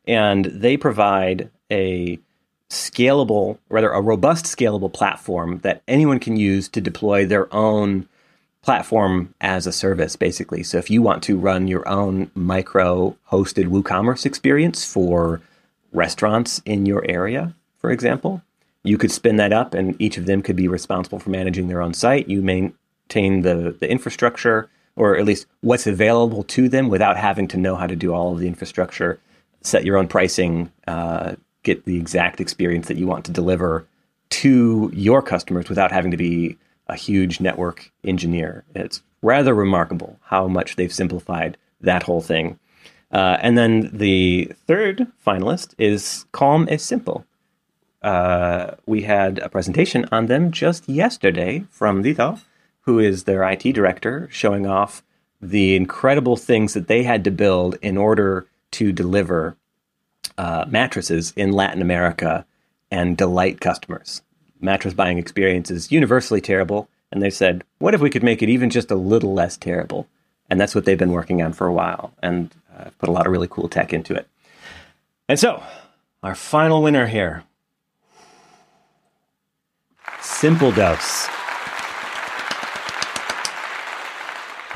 [0.05, 2.19] And they provide a
[2.69, 8.07] scalable, rather, a robust scalable platform that anyone can use to deploy their own
[8.61, 10.63] platform as a service, basically.
[10.63, 15.41] So if you want to run your own micro hosted WooCommerce experience for
[15.93, 18.41] restaurants in your area, for example,
[18.83, 21.81] you could spin that up and each of them could be responsible for managing their
[21.81, 22.27] own site.
[22.27, 22.41] You
[23.07, 27.75] maintain the, the infrastructure, or at least what's available to them without having to know
[27.75, 29.19] how to do all of the infrastructure,
[29.61, 33.85] set your own pricing, uh, get the exact experience that you want to deliver
[34.29, 38.63] to your customers without having to be a huge network engineer.
[38.75, 42.59] It's rather remarkable how much they've simplified that whole thing.
[43.11, 47.25] Uh, and then the third finalist is Calm is Simple
[48.01, 52.39] uh, we had a presentation on them just yesterday from Lito,
[52.87, 55.03] who is their IT director, showing off
[55.41, 59.57] the incredible things that they had to build in order to deliver
[60.37, 62.45] uh, mattresses in Latin America
[62.89, 64.21] and delight customers.
[64.61, 68.47] Mattress buying experience is universally terrible, and they said, "What if we could make it
[68.47, 70.07] even just a little less terrible?"
[70.49, 73.25] And that's what they've been working on for a while, and uh, put a lot
[73.25, 74.29] of really cool tech into it.
[75.27, 75.61] And so,
[76.23, 77.43] our final winner here
[80.21, 81.27] Simple Dose.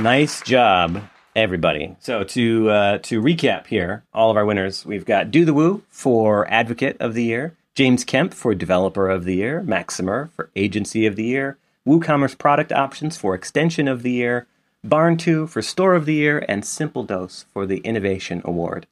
[0.02, 1.04] Nice job,
[1.36, 1.96] everybody.
[2.00, 5.84] So to uh, to recap here, all of our winners, we've got Do the Woo
[5.92, 11.06] for Advocate of the Year, James Kemp for Developer of the Year, Maksimer for Agency
[11.06, 14.48] of the Year, WooCommerce Product Options for Extension of the Year,
[14.84, 18.88] Barn2 for Store of the Year, and Simple Dose for the Innovation Award.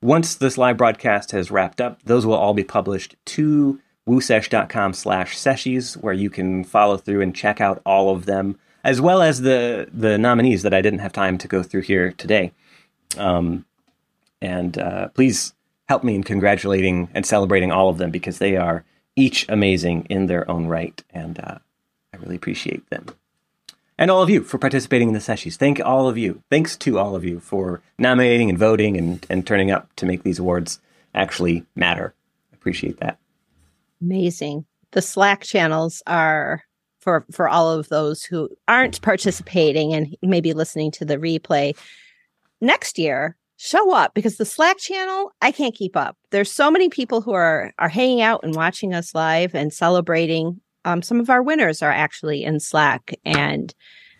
[0.00, 5.36] Once this live broadcast has wrapped up, those will all be published to woosesh.com slash
[5.36, 9.40] seshies, where you can follow through and check out all of them, as well as
[9.40, 12.52] the, the nominees that I didn't have time to go through here today.
[13.16, 13.64] Um,
[14.40, 15.54] and uh, please
[15.88, 18.84] help me in congratulating and celebrating all of them because they are
[19.16, 21.02] each amazing in their own right.
[21.10, 21.58] And uh,
[22.12, 23.06] I really appreciate them.
[23.96, 25.56] And all of you for participating in the sessions.
[25.56, 26.42] Thank all of you.
[26.50, 30.24] Thanks to all of you for nominating and voting and, and turning up to make
[30.24, 30.80] these awards
[31.14, 32.12] actually matter.
[32.52, 33.18] Appreciate that.
[34.00, 34.66] Amazing.
[34.90, 36.64] The Slack channels are
[37.04, 41.76] for for all of those who aren't participating and maybe listening to the replay
[42.60, 46.16] next year show up because the slack channel i can't keep up.
[46.30, 50.60] There's so many people who are are hanging out and watching us live and celebrating.
[50.86, 53.74] Um, some of our winners are actually in slack and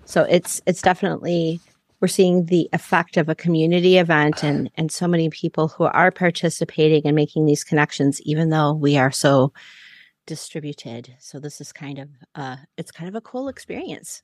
[0.05, 1.61] so it's it's definitely
[2.01, 6.11] we're seeing the effect of a community event and and so many people who are
[6.11, 9.53] participating and making these connections even though we are so
[10.27, 14.23] distributed so this is kind of uh it's kind of a cool experience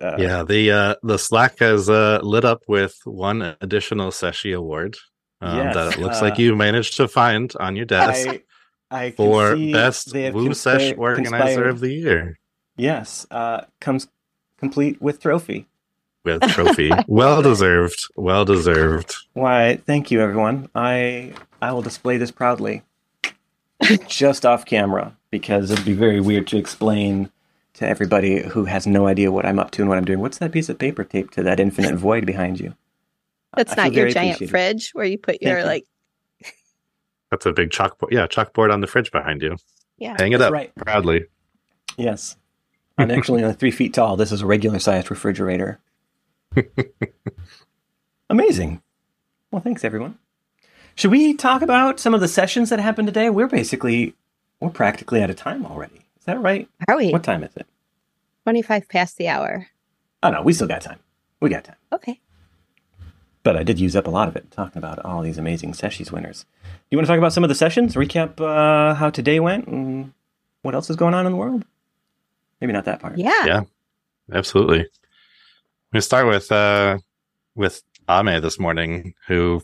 [0.00, 4.96] uh, yeah the uh the slack has uh lit up with one additional Seshie award
[5.40, 8.28] um, yes, that it looks uh, like you managed to find on your desk
[8.90, 11.66] I, I for best WooSesh organizer conspired.
[11.68, 12.38] of the year
[12.76, 14.08] yes uh comes
[14.58, 15.66] complete with trophy
[16.24, 16.90] with trophy.
[17.06, 18.02] well deserved.
[18.16, 19.14] Well deserved.
[19.34, 20.70] Why, thank you everyone.
[20.74, 22.82] I I will display this proudly.
[24.08, 27.30] Just off camera because it'd be very weird to explain
[27.74, 30.20] to everybody who has no idea what I'm up to and what I'm doing.
[30.20, 32.74] What's that piece of paper taped to that infinite void behind you?
[33.56, 35.84] That's not your giant fridge where you put your like
[37.30, 38.10] That's a big chalkboard.
[38.10, 39.56] Yeah, chalkboard on the fridge behind you.
[39.98, 40.16] Yeah.
[40.18, 40.74] Hang it up right.
[40.74, 41.26] proudly.
[41.96, 42.36] Yes.
[42.96, 44.16] I'm actually only three feet tall.
[44.16, 45.80] This is a regular sized refrigerator.
[48.30, 48.82] Amazing.
[49.50, 50.18] Well, thanks everyone.
[50.96, 53.30] Should we talk about some of the sessions that happened today?
[53.30, 54.14] We're basically
[54.60, 56.06] we're practically out of time already.
[56.18, 56.68] Is that right?
[56.88, 57.10] Are we?
[57.10, 57.66] What time is it?
[58.44, 59.68] 25 past the hour.
[60.22, 61.00] Oh no, we still got time.
[61.40, 61.76] We got time.
[61.92, 62.20] Okay.
[63.42, 66.10] But I did use up a lot of it talking about all these amazing Seshies
[66.10, 66.46] winners.
[66.90, 67.94] You want to talk about some of the sessions?
[67.94, 70.12] Recap uh, how today went and
[70.62, 71.64] what else is going on in the world?
[72.60, 73.18] Maybe not that part.
[73.18, 73.44] Yeah.
[73.44, 73.60] Yeah.
[74.32, 74.86] Absolutely.
[75.92, 76.98] I'm start with uh
[77.54, 79.62] with Ame this morning, who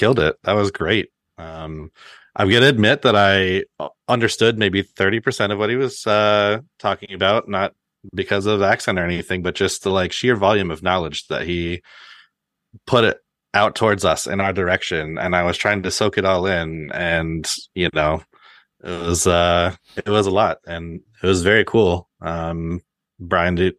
[0.00, 0.36] killed it.
[0.44, 1.10] That was great.
[1.38, 1.90] Um
[2.34, 3.64] I'm gonna admit that I
[4.08, 7.74] understood maybe 30% of what he was uh talking about, not
[8.14, 11.82] because of accent or anything, but just the like sheer volume of knowledge that he
[12.86, 13.18] put it
[13.52, 15.18] out towards us in our direction.
[15.18, 18.22] And I was trying to soak it all in and you know,
[18.82, 22.08] it was uh it was a lot and it was very cool.
[22.22, 22.80] Um
[23.18, 23.72] Brian, do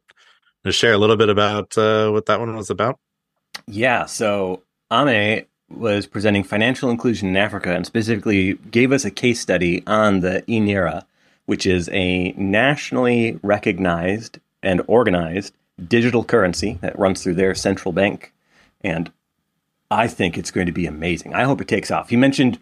[0.66, 3.00] to share a little bit about uh, what that one was about?
[3.66, 4.06] Yeah.
[4.06, 5.46] So Ame
[5.78, 10.44] was presenting financial inclusion in Africa and specifically gave us a case study on the
[10.48, 11.04] eNaira,
[11.46, 15.54] which is a nationally recognized and organized
[15.88, 18.34] digital currency that runs through their central bank.
[18.82, 19.12] And
[19.90, 21.34] I think it's going to be amazing.
[21.34, 22.10] I hope it takes off.
[22.10, 22.60] He mentioned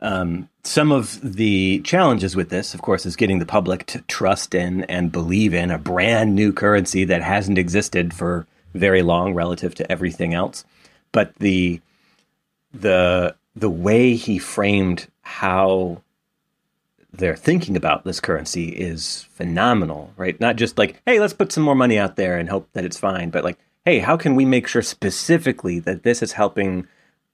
[0.00, 4.54] um, some of the challenges with this, of course, is getting the public to trust
[4.54, 9.74] in and believe in a brand new currency that hasn't existed for very long relative
[9.74, 10.64] to everything else.
[11.12, 11.80] But the
[12.72, 16.02] the the way he framed how
[17.12, 20.38] they're thinking about this currency is phenomenal, right?
[20.40, 22.98] Not just like, hey, let's put some more money out there and hope that it's
[22.98, 26.86] fine, but like, hey, how can we make sure specifically that this is helping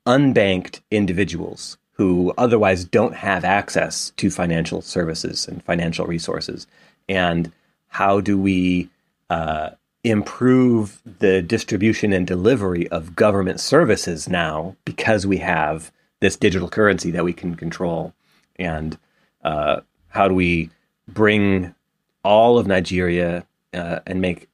[0.07, 6.67] unbanked individuals who otherwise don't have access to financial services and financial resources?
[7.09, 7.53] And
[7.89, 8.89] how do we
[9.29, 9.71] uh,
[10.07, 15.91] improve the distribution and delivery of government services now because we have
[16.21, 18.15] this digital currency that we can control?
[18.57, 18.97] And
[19.43, 20.71] uh, how do we
[21.09, 21.75] bring
[22.23, 23.45] all of Nigeria
[23.75, 24.49] uh, and make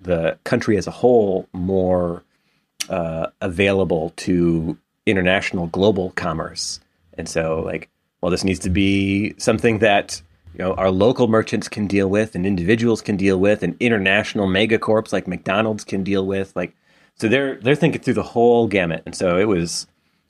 [0.00, 2.24] the country as a whole more
[2.88, 6.80] uh, available to international global commerce?
[7.18, 7.90] And so, like,
[8.22, 10.22] well, this needs to be something that
[10.58, 14.46] you know our local merchants can deal with, and individuals can deal with, and international
[14.48, 16.54] megacorps like McDonald's can deal with.
[16.56, 16.74] Like,
[17.16, 19.86] so they're they're thinking through the whole gamut, and so it was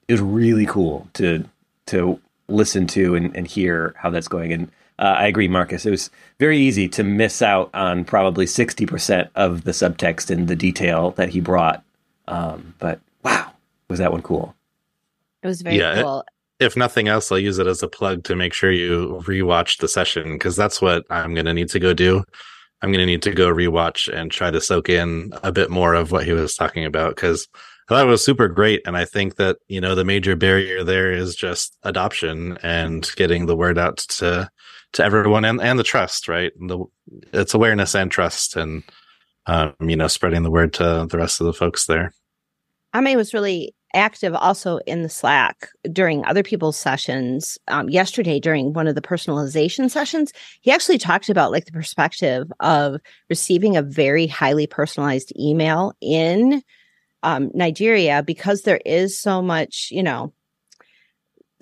[0.06, 1.44] it was really cool to
[1.86, 4.52] to listen to and, and hear how that's going.
[4.52, 5.86] And uh, I agree, Marcus.
[5.86, 10.46] It was very easy to miss out on probably sixty percent of the subtext and
[10.48, 11.82] the detail that he brought.
[12.26, 13.52] Um, but wow,
[13.88, 14.54] was that one cool?
[15.42, 16.24] It was very Yeah, it- cool.
[16.60, 19.88] If nothing else, I'll use it as a plug to make sure you rewatch the
[19.88, 22.24] session because that's what I'm going to need to go do.
[22.82, 25.94] I'm going to need to go rewatch and try to soak in a bit more
[25.94, 27.48] of what he was talking about because
[27.88, 28.82] I thought it was super great.
[28.86, 33.46] And I think that, you know, the major barrier there is just adoption and getting
[33.46, 34.50] the word out to,
[34.92, 36.52] to everyone and, and the trust, right?
[36.58, 36.84] The,
[37.32, 38.82] it's awareness and trust and,
[39.46, 42.12] um, you know, spreading the word to the rest of the folks there.
[42.94, 47.58] Ame was really active also in the Slack during other people's sessions.
[47.68, 52.50] Um, yesterday, during one of the personalization sessions, he actually talked about like the perspective
[52.60, 56.62] of receiving a very highly personalized email in
[57.22, 60.32] um, Nigeria because there is so much, you know,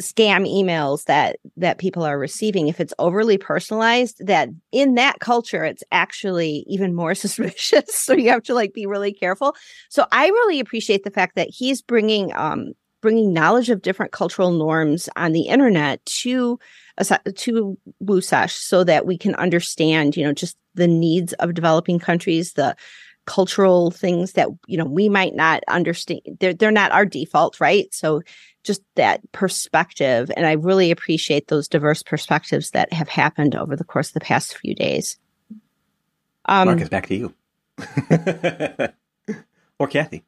[0.01, 5.65] scam emails that that people are receiving if it's overly personalized that in that culture
[5.65, 7.95] it's actually even more suspicious.
[7.95, 9.55] So you have to like be really careful.
[9.89, 12.73] So i really appreciate the fact that he's bringing um
[13.03, 16.59] bringing knowledge of different cultural norms on the internet to
[17.37, 22.55] to WooSesh so that we can understand you know just the needs of developing countries
[22.55, 22.77] the
[23.27, 27.93] cultural things that you know we might not understand they're they're not our default right
[27.93, 28.23] so
[28.63, 33.85] just that perspective and i really appreciate those diverse perspectives that have happened over the
[33.85, 35.19] course of the past few days
[36.47, 37.35] um Marcus, back to you.
[39.79, 40.25] or Kathy.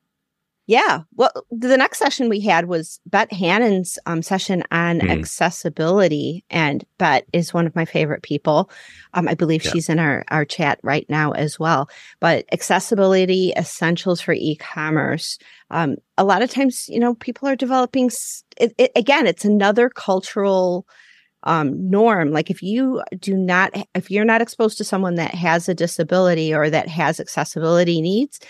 [0.69, 5.11] Yeah well the next session we had was bet hannon's um, session on Mhm.
[5.11, 8.71] accessibility and bet is one of my favorite people
[9.15, 9.73] um, i believe Yeah.
[9.73, 11.89] she's in our, our chat right now as well
[12.21, 15.39] but accessibility essentials for e-commerce
[15.71, 18.11] um, a lot of times you know people are developing
[18.59, 20.87] it, it, again it's another cultural
[21.45, 25.69] um, norm like if you do not if you're not exposed to someone that has
[25.69, 28.41] a disability or that has accessibility needs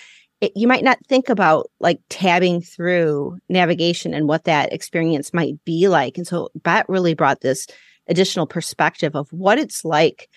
[0.40, 5.62] it, you might not think about like tabbing through navigation and what that experience might
[5.64, 6.16] be like.
[6.16, 7.66] And so Bet really brought this
[8.06, 10.28] additional perspective of what it's like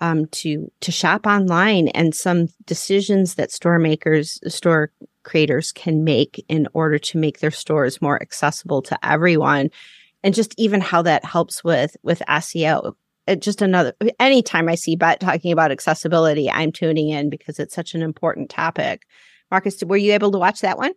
[0.00, 4.92] um, to to shop online and some decisions that store makers store
[5.24, 9.68] creators can make in order to make their stores more accessible to everyone.
[10.22, 12.94] And just even how that helps with with SEO
[13.26, 17.74] it just another anytime I see Bet talking about accessibility I'm tuning in because it's
[17.74, 19.02] such an important topic
[19.50, 20.92] Marcus were you able to watch that one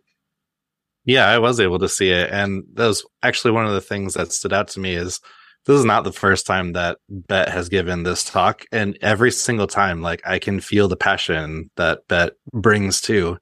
[1.04, 4.14] yeah I was able to see it and that was actually one of the things
[4.14, 5.20] that stood out to me is
[5.66, 8.64] this is not the first time that Bet has given this talk.
[8.70, 13.38] And every single time, like I can feel the passion that Bet brings to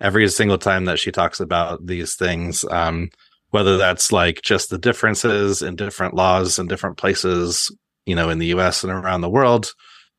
[0.00, 2.64] every single time that she talks about these things.
[2.64, 3.08] Um,
[3.50, 7.70] whether that's like just the differences in different laws in different places,
[8.04, 9.72] you know, in the US and around the world.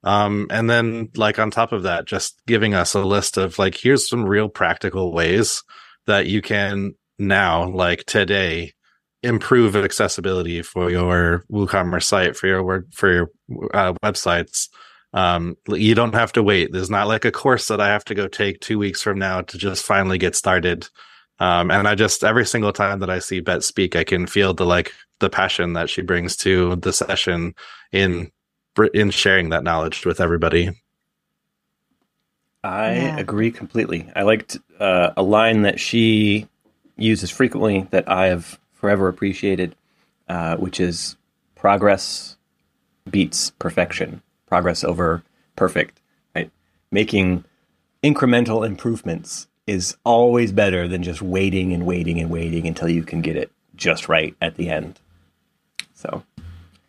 [0.06, 3.76] Um, and then like on top of that, just giving us a list of like,
[3.76, 5.64] here's some real practical ways
[6.06, 8.74] that you can now, like today,
[9.24, 13.32] improve accessibility for your WooCommerce site, for your word, for your
[13.74, 14.70] uh, websites.
[15.14, 16.72] Um, you don't have to wait.
[16.72, 19.42] There's not like a course that I have to go take two weeks from now
[19.42, 20.88] to just finally get started.
[21.40, 24.54] Um, and I just every single time that I see Bet speak, I can feel
[24.54, 27.56] the like the passion that she brings to the session
[27.92, 28.30] in
[28.94, 30.70] in sharing that knowledge with everybody.
[32.64, 33.18] I yeah.
[33.18, 34.10] agree completely.
[34.16, 36.48] I liked uh, a line that she
[36.98, 39.76] uses frequently that I have forever appreciated,
[40.28, 41.16] uh, which is
[41.56, 42.38] progress
[43.10, 45.24] beats perfection, progress over
[45.56, 46.02] perfect,
[46.36, 46.50] right?
[46.92, 47.46] Making
[48.04, 53.22] incremental improvements is always better than just waiting and waiting and waiting until you can
[53.22, 55.00] get it just right at the end.
[55.94, 56.24] So,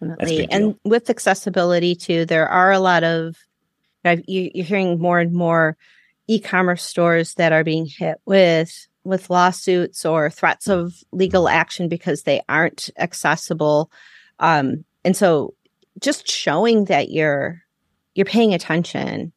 [0.09, 0.49] Definitely.
[0.51, 3.37] and with accessibility too, there are a lot of
[4.27, 5.77] you're hearing more and more
[6.29, 12.23] e-commerce stores that are being hit with with lawsuits or threats of legal action because
[12.23, 13.91] they aren't accessible.
[14.41, 15.55] Um, and so
[16.01, 17.63] just showing that you're
[18.15, 19.33] you're paying attention.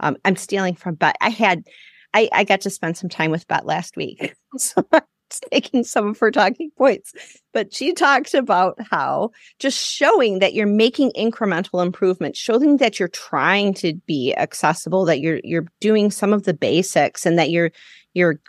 [0.00, 1.16] Um, I'm stealing from Bet.
[1.20, 1.64] I had
[2.14, 4.34] I, I got to spend some time with Bet last week.
[4.58, 4.86] So
[5.50, 7.12] taking some of her talking points.
[7.52, 13.08] But she talked about how just showing that you're making incremental improvements, showing that you're
[13.08, 17.70] trying to be accessible, that you're you're doing some of the basics and that you're
[18.14, 18.40] you're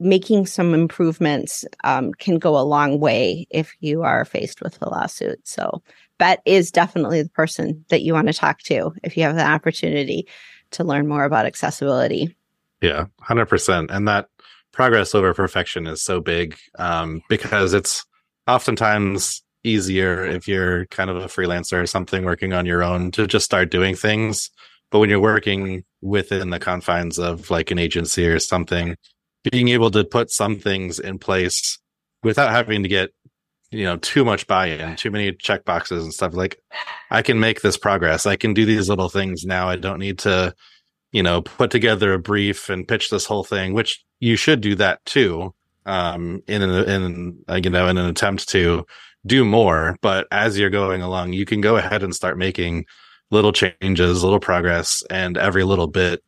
[0.00, 4.88] making some improvements um, can go a long way if you are faced with a
[4.88, 5.40] lawsuit.
[5.46, 5.82] So,
[6.18, 9.46] Bet is definitely the person that you want to talk to if you have the
[9.46, 10.26] opportunity
[10.72, 12.36] to learn more about accessibility.
[12.80, 13.90] Yeah, 100%.
[13.90, 14.28] And that
[14.78, 18.04] progress over perfection is so big um, because it's
[18.46, 23.26] oftentimes easier if you're kind of a freelancer or something working on your own to
[23.26, 24.50] just start doing things.
[24.92, 28.94] But when you're working within the confines of like an agency or something,
[29.50, 31.80] being able to put some things in place
[32.22, 33.10] without having to get
[33.72, 36.58] you know too much buy-in too many check boxes and stuff like
[37.10, 38.26] i can make this progress.
[38.26, 39.68] I can do these little things now.
[39.68, 40.54] I don't need to
[41.12, 44.74] you know put together a brief and pitch this whole thing which you should do
[44.74, 45.54] that too
[45.86, 48.84] um in an in uh, you know in an attempt to
[49.26, 49.96] do more.
[50.00, 52.86] But as you're going along you can go ahead and start making
[53.30, 56.22] little changes little progress and every little bit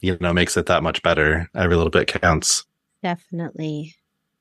[0.00, 1.48] you know makes it that much better.
[1.54, 2.64] Every little bit counts.
[3.02, 3.94] Definitely.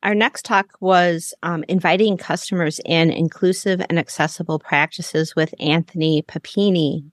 [0.04, 7.06] Our next talk was um, inviting customers in inclusive and accessible practices with anthony papini.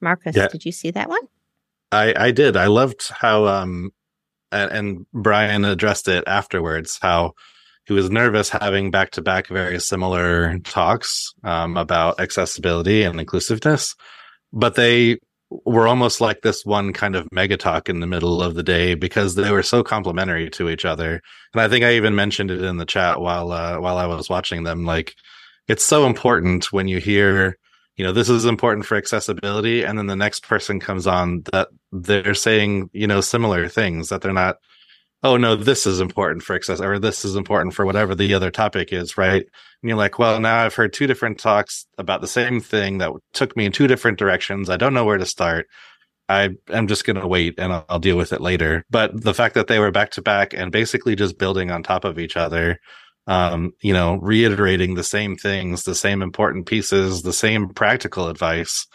[0.00, 0.46] Marcus yeah.
[0.46, 1.26] did you see that one
[1.92, 3.90] i i did i loved how um
[4.52, 7.32] and, and brian addressed it afterwards how
[7.86, 13.94] he was nervous having back to back very similar talks um, about accessibility and inclusiveness
[14.52, 15.18] but they
[15.50, 18.94] were almost like this one kind of mega talk in the middle of the day
[18.94, 21.22] because they were so complementary to each other.
[21.54, 24.28] And I think I even mentioned it in the chat while uh, while I was
[24.28, 24.84] watching them.
[24.84, 25.14] Like,
[25.66, 27.56] it's so important when you hear,
[27.96, 31.68] you know, this is important for accessibility, and then the next person comes on that
[31.92, 34.56] they're saying, you know, similar things that they're not.
[35.22, 38.52] Oh no, this is important for access, or this is important for whatever the other
[38.52, 39.42] topic is, right?
[39.82, 43.10] And you're like, well, now I've heard two different talks about the same thing that
[43.32, 44.70] took me in two different directions.
[44.70, 45.66] I don't know where to start.
[46.28, 48.84] I am just going to wait and I'll, I'll, deal with it later.
[48.90, 52.04] But the fact that they were back to back and basically just building on top
[52.04, 52.78] of each other,
[53.26, 58.86] um, you know, reiterating the same things, the same important pieces, the same practical advice,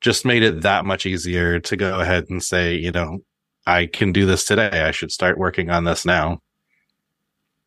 [0.00, 3.18] just made it that much easier to go ahead and say, you know,
[3.66, 4.82] I can do this today.
[4.82, 6.40] I should start working on this now.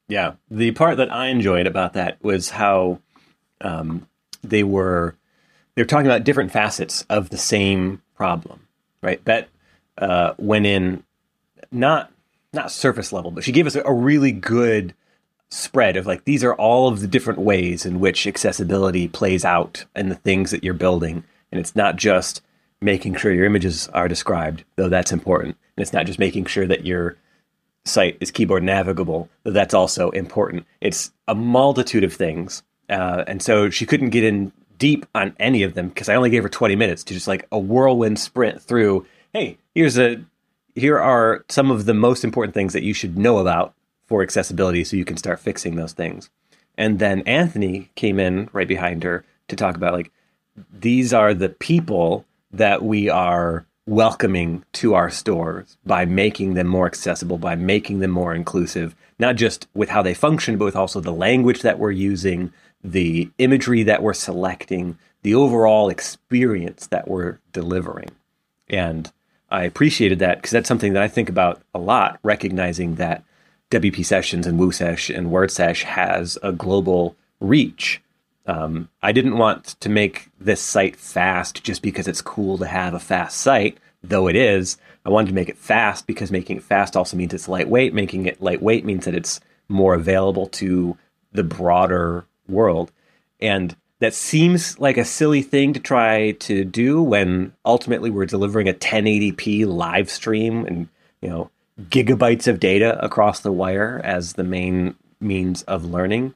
[0.07, 2.99] Yeah, the part that I enjoyed about that was how
[3.61, 4.07] um,
[4.43, 5.15] they were
[5.75, 8.67] they were talking about different facets of the same problem,
[9.01, 9.23] right?
[9.25, 9.49] That
[9.97, 11.03] uh, went in
[11.71, 12.11] not
[12.51, 14.93] not surface level, but she gave us a, really good
[15.49, 19.86] spread of like these are all of the different ways in which accessibility plays out
[19.95, 21.23] in the things that you're building,
[21.53, 22.41] and it's not just
[22.81, 25.55] making sure your images are described, though that's important.
[25.77, 27.15] And it's not just making sure that your
[27.85, 30.65] site is keyboard navigable, though that's also important.
[30.81, 32.63] It's a multitude of things.
[32.89, 36.31] Uh, and so she couldn't get in deep on any of them because I only
[36.31, 39.05] gave her 20 minutes to just like a whirlwind sprint through.
[39.31, 40.25] Hey, here's a
[40.73, 43.75] here are some of the most important things that you should know about
[44.07, 46.31] for accessibility so you can start fixing those things.
[46.79, 50.11] And then Anthony came in right behind her to talk about like
[50.71, 56.85] these are the people that we are welcoming to our stores by making them more
[56.85, 61.01] accessible, by making them more inclusive, not just with how they function, but with also
[61.01, 67.39] the language that we're using, the imagery that we're selecting, the overall experience that we're
[67.51, 68.09] delivering.
[68.69, 69.11] And
[69.49, 73.23] I appreciated that because that's something that I think about a lot, recognizing that
[73.71, 78.01] WP Sessions and WooSesh and WordSesh has a global reach.
[78.45, 82.93] Um, I didn't want to make this site fast just because it's cool to have
[82.93, 84.77] a fast site, though it is.
[85.05, 87.93] I wanted to make it fast because making it fast also means it's lightweight.
[87.93, 89.39] Making it lightweight means that it's
[89.69, 90.97] more available to
[91.31, 92.91] the broader world.
[93.39, 98.67] And that seems like a silly thing to try to do when ultimately we're delivering
[98.67, 100.89] a 1080p live stream and
[101.21, 101.49] you know
[101.83, 106.35] gigabytes of data across the wire as the main means of learning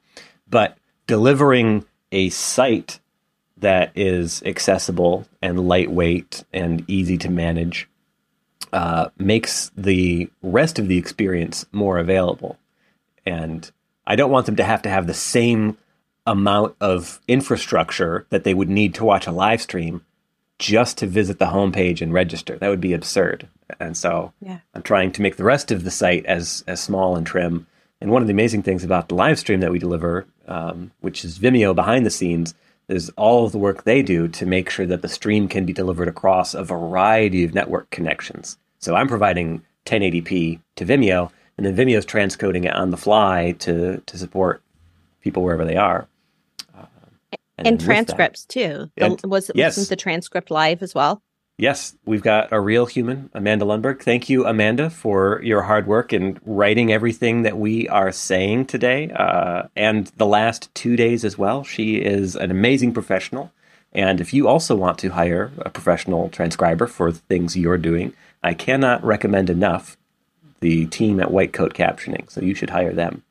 [0.49, 0.77] but
[1.07, 2.99] delivering a site
[3.57, 7.89] that is accessible and lightweight and easy to manage
[8.73, 12.57] uh, makes the rest of the experience more available
[13.25, 13.71] and
[14.05, 15.77] i don't want them to have to have the same
[16.27, 20.05] amount of infrastructure that they would need to watch a live stream
[20.59, 22.57] just to visit the homepage and register.
[22.57, 23.47] That would be absurd.
[23.79, 24.59] And so yeah.
[24.73, 27.67] I'm trying to make the rest of the site as as small and trim.
[28.01, 31.23] And one of the amazing things about the live stream that we deliver, um, which
[31.25, 32.53] is Vimeo behind the scenes,
[32.87, 35.73] is all of the work they do to make sure that the stream can be
[35.73, 38.57] delivered across a variety of network connections.
[38.79, 44.01] So I'm providing 1080p to Vimeo, and then Vimeo's transcoding it on the fly to
[44.05, 44.61] to support
[45.21, 46.07] people wherever they are.
[47.57, 48.91] And, and transcripts too.
[48.97, 49.77] And, was yes.
[49.77, 51.23] wasn't the transcript live as well?
[51.59, 54.03] Yes, we've got a real human, Amanda Lundberg.
[54.03, 59.09] Thank you, Amanda, for your hard work in writing everything that we are saying today
[59.09, 61.63] uh, and the last two days as well.
[61.63, 63.51] She is an amazing professional.
[63.91, 68.13] And if you also want to hire a professional transcriber for the things you're doing,
[68.43, 69.97] I cannot recommend enough
[70.59, 72.29] the team at White Coat Captioning.
[72.29, 73.23] So you should hire them.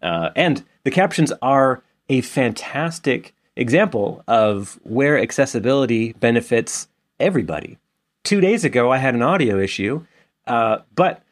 [0.00, 6.86] Uh, and the captions are a fantastic example of where accessibility benefits
[7.18, 7.78] everybody.
[8.22, 10.06] Two days ago, I had an audio issue,
[10.46, 11.22] uh, but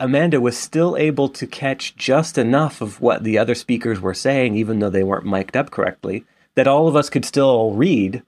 [0.00, 4.56] Amanda was still able to catch just enough of what the other speakers were saying,
[4.56, 8.22] even though they weren't mic'd up correctly, that all of us could still read,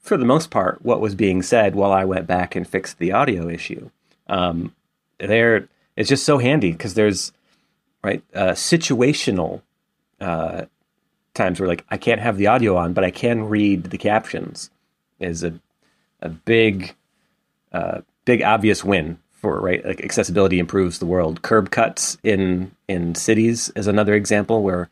[0.00, 3.12] for the most part, what was being said while I went back and fixed the
[3.12, 3.90] audio issue.
[4.28, 4.74] Um,
[5.18, 7.32] there, it's just so handy because there's
[8.04, 9.62] right uh, situational
[10.20, 10.66] uh,
[11.34, 14.70] times where like I can't have the audio on, but I can read the captions
[15.18, 15.58] is a
[16.20, 16.94] a big
[17.72, 21.42] uh, big obvious win for right like accessibility improves the world.
[21.42, 24.88] Curb cuts in in cities is another example where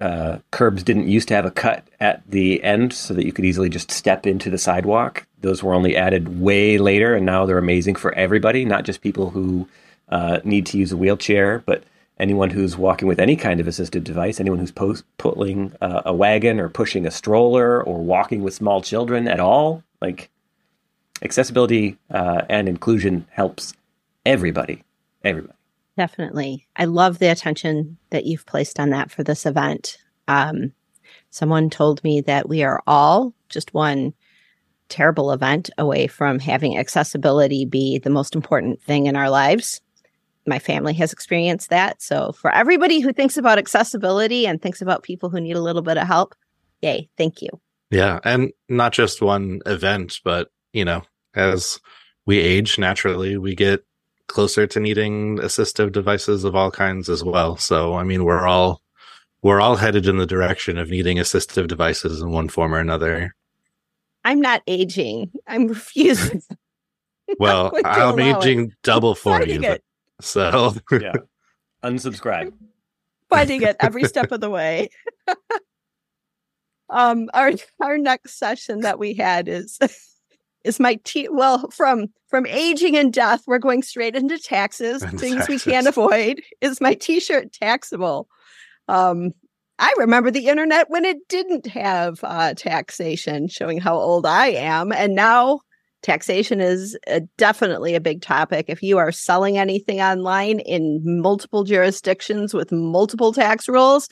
[0.00, 3.44] uh, curbs didn't used to have a cut at the end so that you could
[3.44, 5.26] easily just step into the sidewalk.
[5.42, 9.30] Those were only added way later, and now they're amazing for everybody, not just people
[9.30, 9.68] who
[10.08, 11.84] uh, need to use a wheelchair, but
[12.18, 16.14] anyone who's walking with any kind of assistive device, anyone who's post- pulling uh, a
[16.14, 19.82] wagon or pushing a stroller or walking with small children at all.
[20.00, 20.30] Like
[21.22, 23.74] accessibility uh, and inclusion helps
[24.24, 24.84] everybody.
[25.24, 25.54] Everybody.
[25.96, 26.66] Definitely.
[26.76, 29.98] I love the attention that you've placed on that for this event.
[30.28, 30.72] Um,
[31.30, 34.14] someone told me that we are all just one
[34.88, 39.80] terrible event away from having accessibility be the most important thing in our lives
[40.46, 42.02] my family has experienced that.
[42.02, 45.82] So for everybody who thinks about accessibility and thinks about people who need a little
[45.82, 46.34] bit of help,
[46.82, 47.48] yay, thank you.
[47.90, 51.02] Yeah, and not just one event, but you know,
[51.34, 51.80] as
[52.26, 53.84] we age naturally, we get
[54.30, 57.56] closer to needing assistive devices of all kinds as well.
[57.56, 58.80] So I mean, we're all
[59.42, 63.34] we're all headed in the direction of needing assistive devices in one form or another.
[64.24, 65.32] I'm not aging.
[65.46, 66.42] I'm refusing.
[67.38, 68.72] well, I'm aging it.
[68.82, 69.60] double for you.
[69.60, 69.82] But
[70.20, 71.12] so yeah,
[71.82, 72.52] unsubscribe.
[73.28, 74.90] Fighting it every step of the way.
[76.88, 79.78] um, our our next session that we had is
[80.64, 85.18] is my t well from from aging and death we're going straight into taxes and
[85.18, 85.64] things taxes.
[85.66, 88.28] we can't avoid is my t-shirt taxable
[88.88, 89.30] um
[89.78, 94.92] i remember the internet when it didn't have uh taxation showing how old i am
[94.92, 95.60] and now
[96.02, 98.66] taxation is uh, definitely a big topic.
[98.68, 104.08] If you are selling anything online in multiple jurisdictions with multiple tax rules,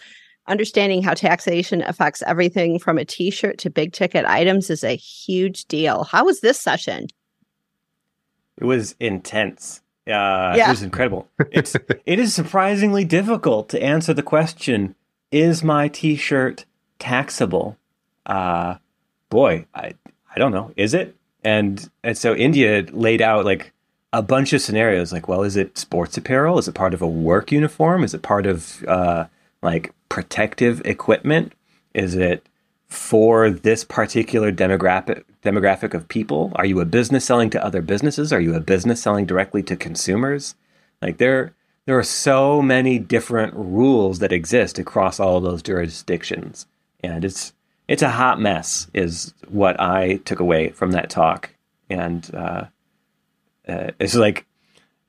[0.49, 4.97] understanding how taxation affects everything from a t shirt to big ticket items is a
[4.97, 6.05] huge deal.
[6.05, 7.07] How was this session?
[8.57, 9.83] It was intense.
[10.07, 10.69] Uh, yeah.
[10.69, 11.29] It was incredible.
[11.53, 11.77] It's
[12.07, 14.95] it is surprisingly difficult to answer the question:
[15.31, 16.65] Is my T-shirt
[16.99, 17.77] taxable?
[18.27, 18.77] Uh,
[19.29, 19.95] boy, I
[20.35, 20.73] I don't know.
[20.77, 21.15] Is it?
[21.45, 23.73] And and so India laid out like
[24.13, 25.13] a bunch of scenarios.
[25.13, 26.59] Like, well, is it sports apparel?
[26.59, 28.03] Is it part of a work uniform?
[28.03, 29.27] Is it part of uh,
[29.63, 31.53] like protective equipment?
[31.95, 32.47] Is it
[32.89, 36.53] for this particular demographic demographic of people?
[36.57, 38.33] Are you a business selling to other businesses?
[38.33, 40.55] Are you a business selling directly to consumers?
[41.01, 41.55] Like there
[41.87, 46.67] there are so many different rules that exist across all of those jurisdictions.
[47.01, 47.53] And it's
[47.89, 51.55] it's a hot mess is what I took away from that talk.
[51.89, 52.65] And uh,
[53.67, 54.47] uh, it's like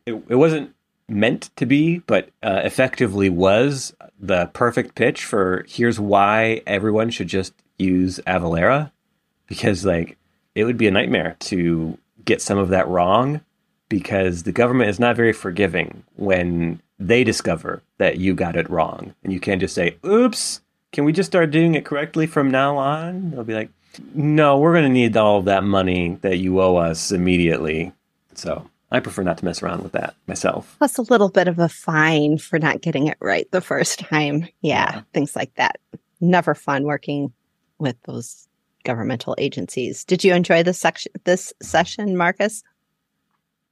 [0.06, 0.74] it, it wasn't
[1.10, 7.28] meant to be, but uh, effectively was the perfect pitch for here's why everyone should
[7.28, 8.91] just use Avalara
[9.47, 10.18] because like
[10.55, 13.41] it would be a nightmare to get some of that wrong
[13.88, 19.16] because the government is not very forgiving when they discover that you got it wrong.
[19.24, 22.78] And you can't just say oops can we just start doing it correctly from now
[22.78, 23.32] on?
[23.32, 23.70] They'll be like
[24.14, 27.93] no we're going to need all of that money that you owe us immediately.
[28.36, 30.76] So I prefer not to mess around with that myself.
[30.80, 34.48] Plus a little bit of a fine for not getting it right the first time.
[34.62, 35.02] Yeah, yeah.
[35.14, 35.80] things like that.
[36.20, 37.32] Never fun working
[37.78, 38.48] with those
[38.84, 40.04] governmental agencies.
[40.04, 42.64] Did you enjoy this section this session, Marcus?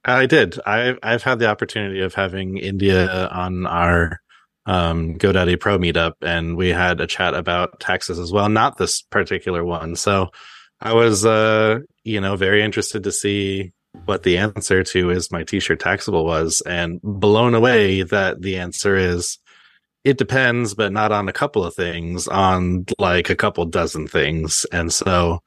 [0.04, 0.58] I did.
[0.64, 4.20] I've I've had the opportunity of having India on our
[4.66, 8.48] um, GoDaddy Pro meetup, and we had a chat about taxes as well.
[8.48, 10.30] Not this particular one, so
[10.80, 13.72] I was, uh, you know, very interested to see
[14.04, 18.96] what the answer to is my T-shirt taxable was, and blown away that the answer
[18.96, 19.38] is
[20.04, 24.64] it depends, but not on a couple of things, on like a couple dozen things.
[24.72, 25.42] And so,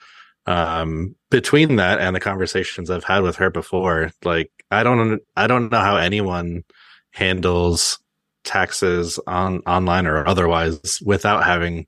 [0.45, 5.47] um, between that and the conversations I've had with her before, like I don't, I
[5.47, 6.64] don't know how anyone
[7.12, 7.99] handles
[8.43, 11.86] taxes on online or otherwise without having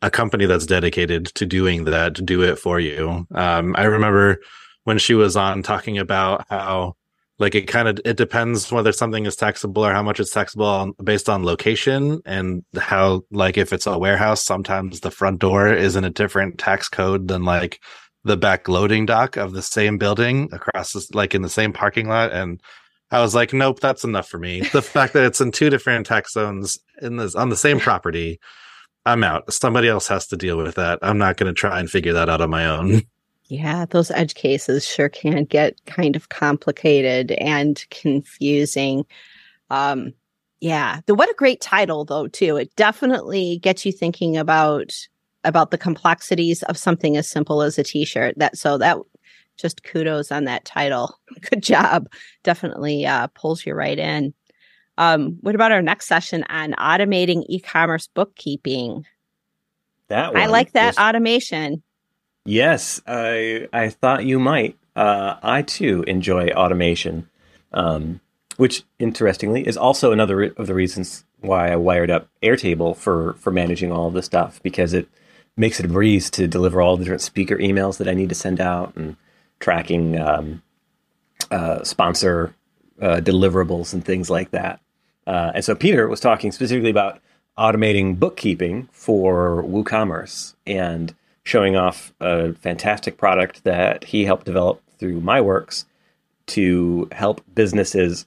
[0.00, 3.26] a company that's dedicated to doing that to do it for you.
[3.34, 4.38] Um, I remember
[4.84, 6.94] when she was on talking about how
[7.38, 10.66] like it kind of it depends whether something is taxable or how much it's taxable
[10.66, 15.72] on, based on location and how like if it's a warehouse sometimes the front door
[15.72, 17.80] is in a different tax code than like
[18.24, 22.08] the back loading dock of the same building across this, like in the same parking
[22.08, 22.60] lot and
[23.10, 24.60] I was like nope that's enough for me.
[24.60, 28.38] The fact that it's in two different tax zones in this on the same property
[29.04, 29.52] I'm out.
[29.52, 31.00] Somebody else has to deal with that.
[31.02, 33.02] I'm not going to try and figure that out on my own
[33.52, 39.04] Yeah, those edge cases sure can get kind of complicated and confusing.
[39.68, 40.14] Um,
[40.60, 42.56] yeah, the what a great title though too.
[42.56, 44.94] It definitely gets you thinking about
[45.44, 48.38] about the complexities of something as simple as a t-shirt.
[48.38, 48.96] That so that
[49.58, 51.20] just kudos on that title.
[51.50, 52.08] Good job.
[52.44, 54.32] Definitely uh, pulls you right in.
[54.96, 59.04] Um, what about our next session on automating e-commerce bookkeeping?
[60.08, 61.82] That I like that was- automation.
[62.44, 64.76] Yes, I I thought you might.
[64.96, 67.28] Uh, I too enjoy automation,
[67.72, 68.20] um,
[68.56, 73.34] which interestingly is also another re- of the reasons why I wired up Airtable for
[73.34, 75.08] for managing all this stuff because it
[75.56, 78.34] makes it a breeze to deliver all the different speaker emails that I need to
[78.34, 79.16] send out and
[79.60, 80.62] tracking um,
[81.50, 82.54] uh, sponsor
[83.00, 84.80] uh, deliverables and things like that.
[85.26, 87.20] Uh, and so Peter was talking specifically about
[87.58, 91.14] automating bookkeeping for WooCommerce and
[91.44, 95.84] showing off a fantastic product that he helped develop through MyWorks
[96.46, 98.26] to help businesses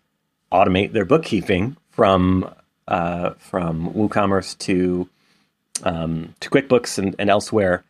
[0.52, 2.54] automate their bookkeeping from
[2.88, 5.10] uh, from WooCommerce to
[5.84, 7.84] um, to QuickBooks and, and elsewhere.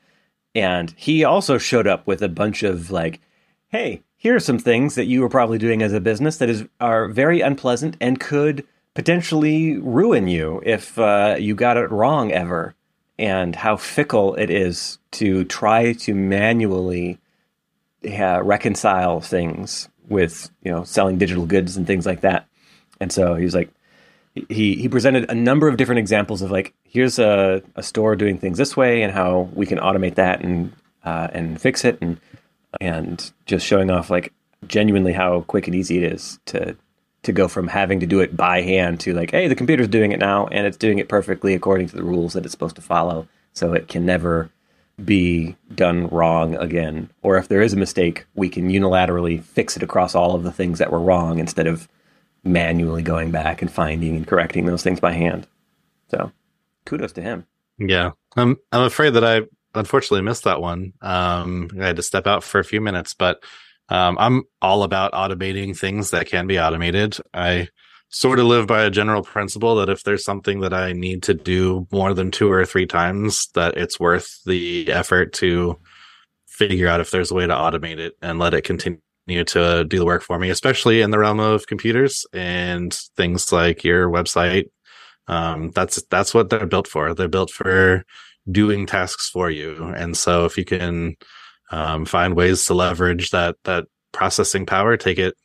[0.53, 3.19] And he also showed up with a bunch of like,
[3.67, 6.65] hey, here are some things that you are probably doing as a business that is
[6.79, 12.73] are very unpleasant and could potentially ruin you if uh, you got it wrong ever
[13.17, 17.19] and how fickle it is to try to manually
[18.03, 22.47] reconcile things with you know selling digital goods and things like that.
[22.99, 23.69] And so he was like,
[24.49, 28.37] he he presented a number of different examples of like, here's a, a store doing
[28.37, 30.71] things this way, and how we can automate that and
[31.03, 32.19] uh, and fix it, and
[32.81, 34.33] and just showing off like
[34.67, 36.75] genuinely how quick and easy it is to
[37.25, 40.11] to go from having to do it by hand to like, hey, the computer's doing
[40.11, 42.81] it now and it's doing it perfectly according to the rules that it's supposed to
[42.81, 43.27] follow.
[43.53, 44.49] So it can never
[45.03, 47.09] be done wrong again.
[47.21, 50.51] Or if there is a mistake, we can unilaterally fix it across all of the
[50.51, 51.87] things that were wrong instead of
[52.43, 55.47] manually going back and finding and correcting those things by hand.
[56.09, 56.31] So
[56.85, 57.45] kudos to him.
[57.77, 58.11] Yeah.
[58.37, 59.41] I'm I'm afraid that I
[59.73, 60.93] unfortunately missed that one.
[61.01, 63.43] Um I had to step out for a few minutes, but
[63.89, 67.17] um I'm all about automating things that can be automated.
[67.33, 67.69] I
[68.09, 71.33] sort of live by a general principle that if there's something that I need to
[71.33, 75.77] do more than two or three times, that it's worth the effort to
[76.47, 79.99] figure out if there's a way to automate it and let it continue to do
[79.99, 84.65] the work for me, especially in the realm of computers and things like your website.
[85.27, 87.13] Um, that's that's what they're built for.
[87.13, 88.05] They're built for
[88.49, 91.15] doing tasks for you, and so if you can
[91.71, 95.35] um, find ways to leverage that that processing power, take it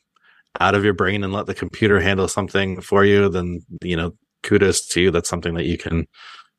[0.59, 4.13] out of your brain and let the computer handle something for you, then you know,
[4.43, 5.11] kudos to you.
[5.11, 6.07] That's something that you can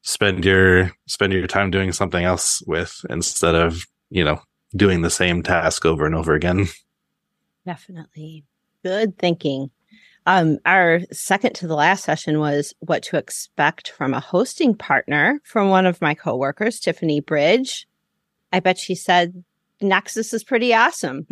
[0.03, 4.41] spend your spend your time doing something else with instead of you know
[4.75, 6.69] doing the same task over and over again.
[7.67, 8.45] Definitely.
[8.85, 9.71] Good thinking.
[10.25, 15.41] Um, our second to the last session was what to expect from a hosting partner
[15.45, 17.87] from one of my coworkers, Tiffany Bridge.
[18.53, 19.45] I bet she said
[19.83, 21.27] Nexcess is pretty awesome.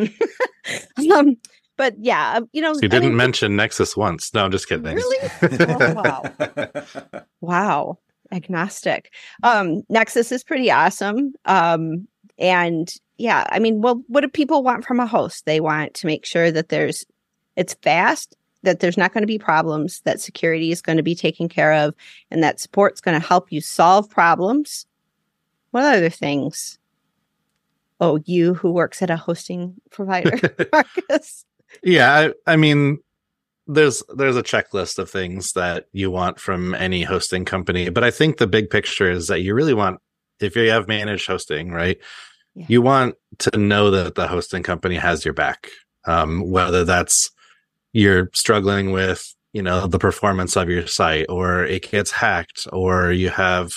[1.13, 1.37] um,
[1.77, 4.35] but yeah, um, you know, so you didn't I mean, mention Nexcess once.
[4.35, 4.95] No, I'm just kidding.
[4.95, 5.31] Really?
[5.43, 5.95] oh,
[7.11, 7.23] wow.
[7.41, 7.99] wow.
[8.33, 9.13] Agnostic.
[9.43, 11.33] Um, Nexcess is pretty awesome.
[11.47, 12.07] Um,
[12.39, 15.47] and yeah, I mean, well, what do people want from a host?
[15.47, 17.05] They want to make sure that there's
[17.57, 21.15] it's fast, that there's not going to be problems, that security is going to be
[21.15, 21.95] taken care of,
[22.31, 24.87] and that support's going to help you solve problems.
[25.71, 26.79] What other things?
[28.01, 30.39] Oh, you who works at a hosting provider,
[30.73, 31.45] Marcus.
[31.83, 32.99] Yeah, I, I mean,
[33.67, 38.11] there's there's a checklist of things that you want from any hosting company, but I
[38.11, 40.01] think the big picture is that you really want
[40.41, 41.99] if you have managed hosting, right?
[42.55, 42.67] Yeah.
[42.69, 45.69] You want to know that the hosting company has your back.
[46.07, 47.31] Um, whether that's
[47.93, 53.13] you're struggling with, you know, the performance of your site or it gets hacked or
[53.13, 53.73] you have,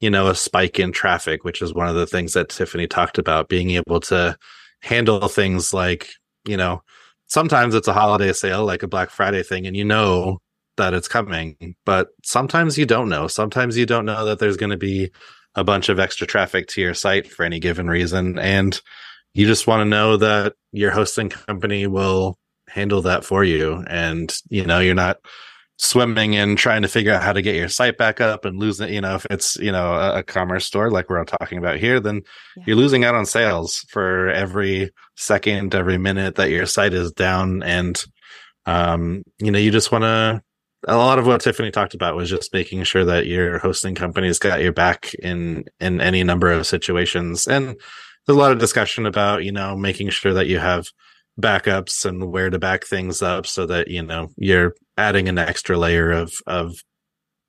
[0.00, 3.18] you know, a spike in traffic, which is one of the things that Tiffany talked
[3.18, 4.36] about being able to
[4.82, 6.10] handle things like,
[6.44, 6.82] you know,
[7.26, 10.40] sometimes it's a holiday sale like a Black Friday thing, and you know
[10.76, 13.26] that it's coming, but sometimes you don't know.
[13.28, 15.10] Sometimes you don't know that there's going to be
[15.54, 18.38] a bunch of extra traffic to your site for any given reason.
[18.38, 18.78] And
[19.32, 22.38] you just want to know that your hosting company will
[22.68, 23.82] handle that for you.
[23.88, 25.18] And, you know, you're not
[25.78, 28.92] swimming and trying to figure out how to get your site back up and losing,
[28.92, 32.00] you know, if it's, you know, a, a commerce store like we're talking about here,
[32.00, 32.22] then
[32.56, 32.64] yeah.
[32.66, 37.62] you're losing out on sales for every second, every minute that your site is down.
[37.62, 38.02] And,
[38.64, 40.42] um, you know, you just want to,
[40.88, 44.38] a lot of what Tiffany talked about was just making sure that your hosting company's
[44.38, 47.46] got your back in, in any number of situations.
[47.46, 50.86] And there's a lot of discussion about, you know, making sure that you have
[51.40, 55.76] backups and where to back things up so that, you know, you're adding an extra
[55.76, 56.74] layer of, of,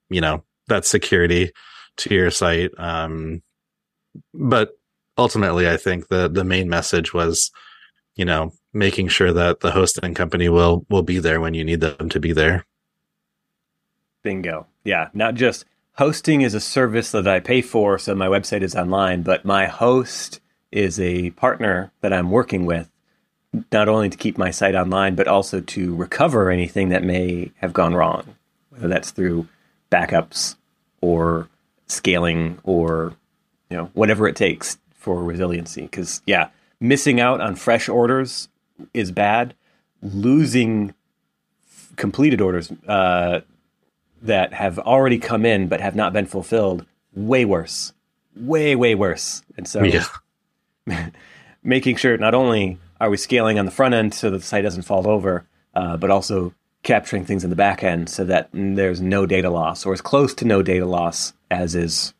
[0.09, 1.51] you know, that security
[1.97, 2.71] to your site.
[2.77, 3.41] Um,
[4.33, 4.71] but
[5.17, 7.51] ultimately, I think the the main message was,
[8.15, 11.81] you know, making sure that the hosting company will will be there when you need
[11.81, 12.65] them to be there.
[14.23, 14.67] Bingo.
[14.83, 18.75] Yeah, not just hosting is a service that I pay for, so my website is
[18.75, 20.39] online, but my host
[20.71, 22.89] is a partner that I'm working with,
[23.71, 27.73] not only to keep my site online, but also to recover anything that may have
[27.73, 28.35] gone wrong,
[28.69, 29.47] whether that's through
[29.91, 30.55] backups
[31.01, 31.47] or
[31.87, 33.13] scaling or
[33.69, 35.83] you know whatever it takes for resiliency.
[35.83, 38.49] Because yeah, missing out on fresh orders
[38.93, 39.53] is bad.
[40.01, 40.93] Losing
[41.95, 43.41] completed orders uh,
[44.21, 47.93] that have already come in but have not been fulfilled, way worse,
[48.35, 49.41] way way worse.
[49.57, 50.05] And so, yeah.
[51.63, 54.63] making sure not only are we scaling on the front end so that the site
[54.63, 59.01] doesn't fall over, uh, but also capturing things in the back end so that there's
[59.01, 62.13] no data loss or as close to no data loss as is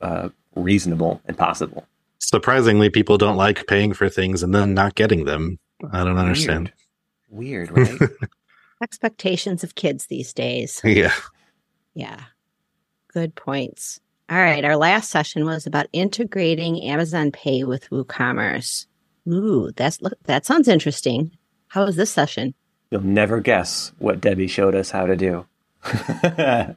[0.00, 1.86] uh, reasonable and possible
[2.32, 5.58] surprisingly, people don't like paying for things and then not getting them.
[5.92, 6.72] I don't understand.
[7.28, 8.10] Weird, Weird right?
[8.82, 10.80] Expectations of kids these days.
[10.82, 11.12] Yeah.
[11.94, 12.20] Yeah.
[13.08, 14.00] Good points.
[14.30, 14.64] All right.
[14.64, 18.86] Our last session was about integrating Amazon Pay with WooCommerce.
[19.28, 21.32] Ooh, that's that sounds interesting.
[21.68, 22.54] How was this session?
[22.90, 25.46] You'll never guess what Debbie showed us how to do.
[25.84, 26.74] uh,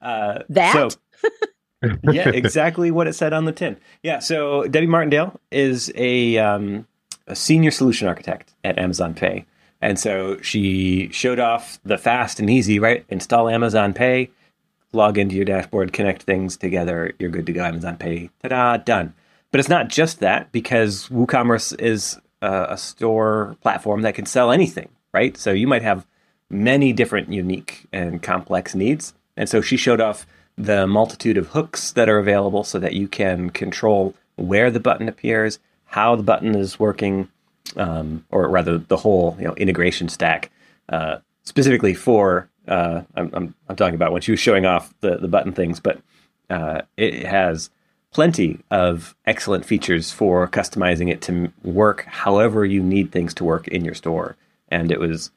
[0.00, 0.72] that.
[0.72, 0.88] So,
[2.12, 3.76] yeah, exactly what it said on the tin.
[4.02, 6.86] Yeah, so Debbie Martindale is a, um,
[7.26, 9.46] a senior solution architect at Amazon Pay.
[9.80, 13.04] And so she showed off the fast and easy, right?
[13.08, 14.30] Install Amazon Pay,
[14.92, 17.64] log into your dashboard, connect things together, you're good to go.
[17.64, 19.14] Amazon Pay, ta-da, done.
[19.50, 24.50] But it's not just that because WooCommerce is a, a store platform that can sell
[24.50, 25.36] anything, right?
[25.36, 26.06] So you might have
[26.50, 29.14] many different unique and complex needs.
[29.36, 30.26] And so she showed off
[30.56, 35.08] the multitude of hooks that are available so that you can control where the button
[35.08, 37.28] appears, how the button is working,
[37.76, 40.50] um, or rather the whole you know integration stack,
[40.88, 45.16] uh, specifically for uh, I'm, I'm, I'm talking about when she was showing off the
[45.16, 46.00] the button things, but
[46.48, 47.70] uh, it has
[48.12, 53.68] plenty of excellent features for customizing it to work however you need things to work
[53.68, 54.36] in your store,
[54.68, 55.30] and it was.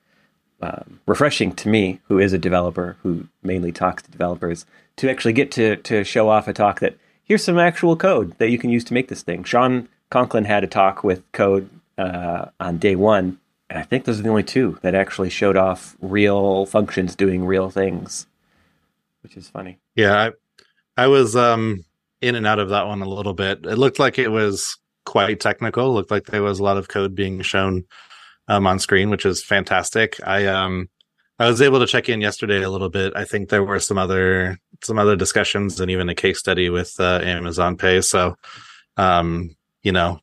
[0.61, 4.65] Um, refreshing to me, who is a developer who mainly talks to developers,
[4.97, 8.49] to actually get to to show off a talk that here's some actual code that
[8.49, 9.45] you can use to make this thing.
[9.45, 13.39] Sean Conklin had a talk with code uh, on day one,
[13.70, 17.45] and I think those are the only two that actually showed off real functions doing
[17.45, 18.28] real things,
[19.22, 19.78] which is funny.
[19.95, 20.32] Yeah,
[20.97, 21.86] I, I was um,
[22.22, 23.65] in and out of that one a little bit.
[23.65, 25.89] It looked like it was quite technical.
[25.89, 27.86] It looked like there was a lot of code being shown
[28.47, 30.20] um, on screen, which is fantastic.
[30.26, 30.89] I um,
[31.39, 33.13] I was able to check in yesterday a little bit.
[33.15, 36.93] I think there were some other some other discussions and even a case study with
[36.99, 38.01] uh, Amazon Pay.
[38.01, 38.36] So,
[38.97, 40.20] um, you know,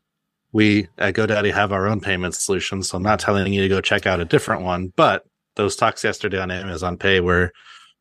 [0.53, 2.83] we at GoDaddy have our own payment solution.
[2.83, 5.25] So I'm not telling you to go check out a different one, but
[5.57, 7.53] those talks yesterday on Amazon Pay were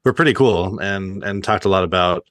[0.03, 2.25] were pretty cool and and talked a lot about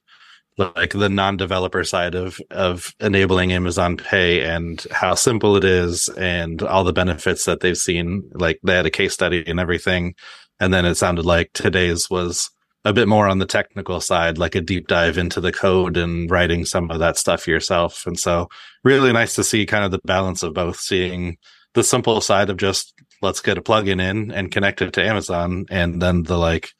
[0.57, 6.61] like the non-developer side of of enabling Amazon Pay and how simple it is and
[6.61, 8.29] all the benefits that they've seen.
[8.33, 10.15] Like they had a case study and everything,
[10.59, 12.49] and then it sounded like today's was
[12.85, 16.29] a bit more on the technical side, like a deep dive into the code and
[16.29, 18.05] writing some of that stuff yourself.
[18.05, 18.47] And so
[18.83, 21.37] really nice to see kind of the balance of both seeing
[21.73, 22.93] the simple side of just
[23.23, 26.71] let's get a plugin in and connect it to Amazon and then the like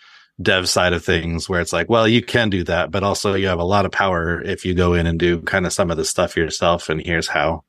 [0.42, 3.48] dev side of things where it's like, well, you can do that, but also you
[3.48, 5.98] have a lot of power if you go in and do kind of some of
[5.98, 6.90] the stuff yourself.
[6.90, 7.64] And here's how.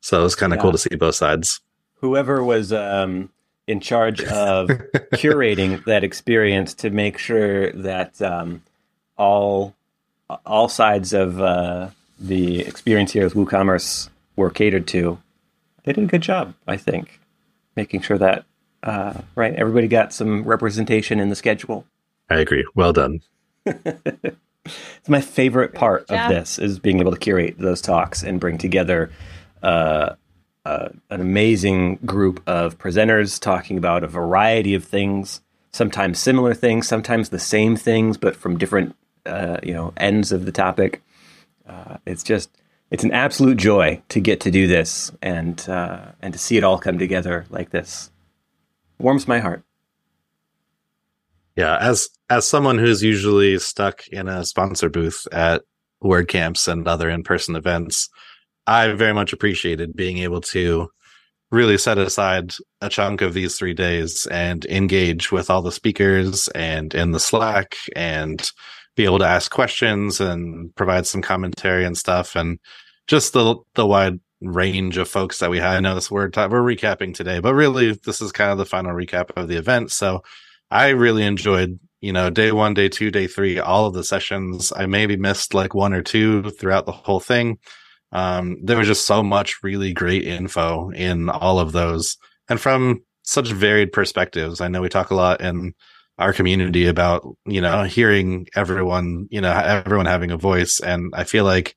[0.00, 0.62] So it's kind of yeah.
[0.62, 1.60] cool to see both sides.
[2.00, 3.30] Whoever was, um,
[3.66, 4.68] in charge of
[5.14, 8.62] curating that experience to make sure that um,
[9.16, 9.74] all
[10.46, 15.18] all sides of uh, the experience here with WooCommerce were catered to.
[15.84, 17.20] They did a good job, I think,
[17.76, 18.44] making sure that
[18.82, 21.84] uh, right everybody got some representation in the schedule.
[22.32, 22.66] I agree.
[22.74, 23.20] Well done.
[23.66, 28.58] it's my favorite part of this is being able to curate those talks and bring
[28.58, 29.10] together
[29.62, 30.14] uh,
[30.64, 35.40] uh, an amazing group of presenters talking about a variety of things,
[35.72, 38.94] sometimes similar things, sometimes the same things, but from different
[39.26, 41.02] uh, you know ends of the topic.
[41.68, 42.50] Uh, it's just
[42.90, 46.64] it's an absolute joy to get to do this and uh, and to see it
[46.64, 48.10] all come together like this.
[48.98, 49.64] Warms my heart.
[51.56, 55.62] Yeah, as as someone who's usually stuck in a sponsor booth at
[56.02, 58.08] WordCamps and other in person events,
[58.66, 60.88] I very much appreciated being able to
[61.50, 66.48] really set aside a chunk of these three days and engage with all the speakers
[66.48, 68.50] and in the Slack and
[68.96, 72.58] be able to ask questions and provide some commentary and stuff and
[73.06, 75.76] just the the wide range of folks that we had.
[75.76, 78.92] I know this word we're recapping today, but really this is kind of the final
[78.92, 79.90] recap of the event.
[79.90, 80.22] So
[80.72, 84.72] I really enjoyed, you know, day one, day two, day three, all of the sessions.
[84.74, 87.58] I maybe missed like one or two throughout the whole thing.
[88.10, 92.16] Um, there was just so much really great info in all of those
[92.48, 94.62] and from such varied perspectives.
[94.62, 95.74] I know we talk a lot in
[96.18, 100.80] our community about, you know, hearing everyone, you know, everyone having a voice.
[100.80, 101.74] And I feel like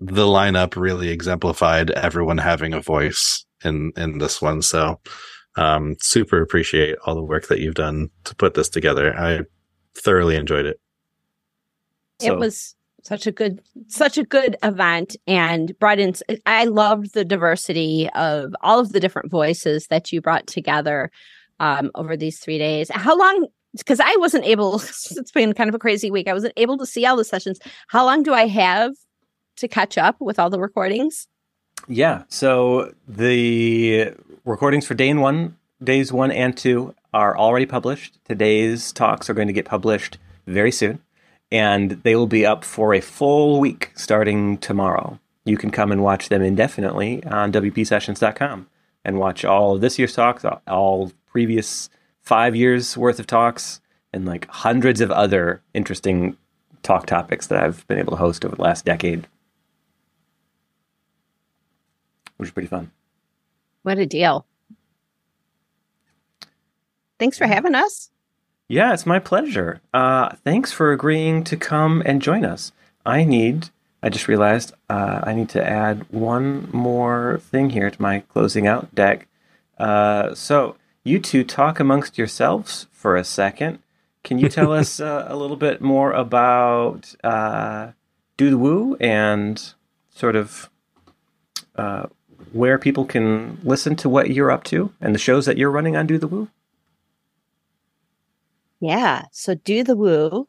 [0.00, 4.60] the lineup really exemplified everyone having a voice in, in this one.
[4.60, 5.00] So,
[5.56, 9.14] um, super appreciate all the work that you've done to put this together.
[9.18, 9.40] I
[9.94, 10.80] thoroughly enjoyed it.
[12.20, 12.32] So.
[12.32, 16.14] It was such a good such a good event and brought in
[16.46, 21.10] i loved the diversity of all of the different voices that you brought together
[21.60, 23.46] um, over these three days how long
[23.76, 26.86] because i wasn't able it's been kind of a crazy week i wasn't able to
[26.86, 28.92] see all the sessions how long do i have
[29.56, 31.28] to catch up with all the recordings
[31.86, 34.12] yeah so the
[34.48, 39.46] recordings for day one days one and two are already published today's talks are going
[39.48, 41.00] to get published very soon
[41.50, 45.18] and they will be up for a full week starting tomorrow.
[45.44, 48.68] You can come and watch them indefinitely on WPSessions.com
[49.04, 51.88] and watch all of this year's talks, all previous
[52.20, 53.80] five years worth of talks,
[54.12, 56.36] and like hundreds of other interesting
[56.82, 59.26] talk topics that I've been able to host over the last decade,
[62.36, 62.90] which is pretty fun.
[63.88, 64.44] What a deal.
[67.18, 68.10] Thanks for having us.
[68.68, 69.80] Yeah, it's my pleasure.
[69.94, 72.72] Uh, thanks for agreeing to come and join us.
[73.06, 73.70] I need,
[74.02, 78.66] I just realized uh, I need to add one more thing here to my closing
[78.66, 79.26] out deck.
[79.78, 83.78] Uh, so, you two talk amongst yourselves for a second.
[84.22, 87.92] Can you tell us uh, a little bit more about uh,
[88.36, 89.72] Do the Woo and
[90.10, 90.68] sort of
[91.74, 92.08] uh,
[92.52, 95.96] where people can listen to what you're up to and the shows that you're running
[95.96, 96.48] on Do the Woo?
[98.80, 99.24] Yeah.
[99.32, 100.48] So do the woo.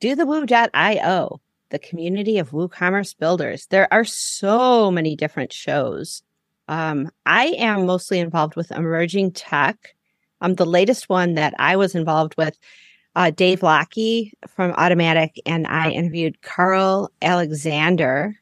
[0.00, 1.40] Do the woo.io,
[1.70, 3.66] the community of WooCommerce builders.
[3.66, 6.22] There are so many different shows.
[6.68, 9.94] Um, I am mostly involved with emerging tech.
[10.40, 12.58] Um, the latest one that I was involved with,
[13.14, 18.34] uh, Dave Lockie from Automattic, and I interviewed Carl Alexander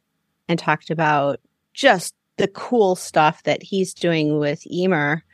[0.48, 1.40] and talked about
[1.72, 5.24] just the cool stuff that he's doing with Ymir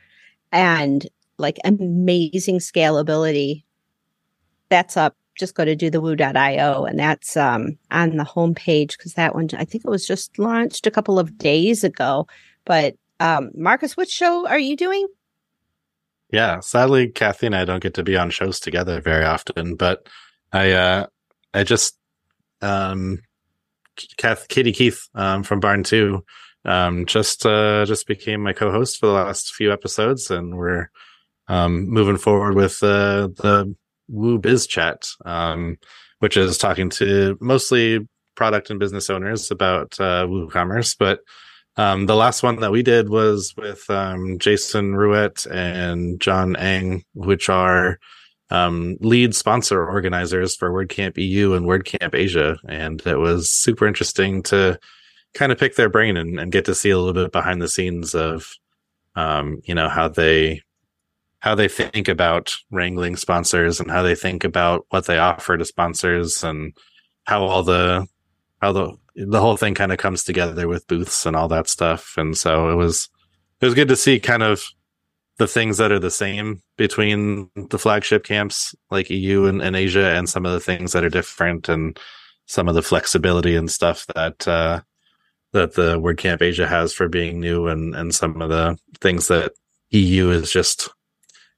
[0.51, 1.07] and
[1.37, 3.63] like amazing scalability.
[4.69, 5.15] That's up.
[5.35, 9.85] Just go to dothewoo.io and that's um, on the homepage because that one, I think
[9.85, 12.27] it was just launched a couple of days ago.
[12.65, 15.07] But um, Marcus, what show are you doing?
[16.31, 20.07] Yeah, sadly, Kathy and I don't get to be on shows together very often, but
[20.53, 21.07] I, uh,
[21.53, 21.97] I just,
[22.61, 23.19] um,
[24.17, 26.21] Kath, Katie Keith, um, from Barn2,
[26.65, 30.89] um, just, uh, just became my co-host for the last few episodes and we're,
[31.47, 33.75] um, moving forward with uh, the
[34.07, 35.77] Woo Biz Chat, um,
[36.19, 40.95] which is talking to mostly product and business owners about uh, WooCommerce.
[40.97, 41.21] But
[41.77, 47.03] um, the last one that we did was with um, Jason Ruett and John Ang,
[47.13, 47.97] which are
[48.51, 52.57] um, lead sponsor organizers for WordCamp EU and WordCamp Asia.
[52.67, 54.77] And it was super interesting to
[55.33, 57.69] kind of pick their brain and, and get to see a little bit behind the
[57.69, 58.51] scenes of,
[59.15, 60.61] um, you know, how they
[61.39, 65.65] how they think about wrangling sponsors and how they think about what they offer to
[65.65, 66.73] sponsors and
[67.23, 68.05] how all the
[68.61, 72.13] how the the whole thing kind of comes together with booths and all that stuff.
[72.17, 73.09] And so it was
[73.61, 74.61] it was good to see kind of
[75.37, 80.15] the things that are the same between the flagship camps like EU and, and Asia
[80.15, 81.99] and some of the things that are different and
[82.47, 84.81] some of the flexibility and stuff that uh
[85.53, 89.53] that the WordCamp Asia has for being new and and some of the things that
[89.91, 90.89] EU is just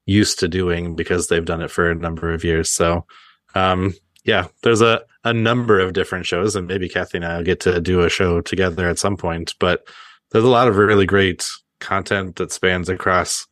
[0.06, 2.70] used to doing because they've done it for a number of years.
[2.70, 3.06] So,
[3.56, 3.94] um,
[4.26, 7.62] yeah, there's a, a number of different shows and maybe Kathy and I will get
[7.62, 9.88] to do a show together at some point, but
[10.32, 11.46] there's a lot of really great
[11.80, 13.48] content that spans across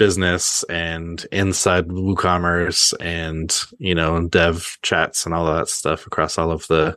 [0.00, 6.50] business and inside WooCommerce and, you know, dev chats and all that stuff across all
[6.50, 6.96] of the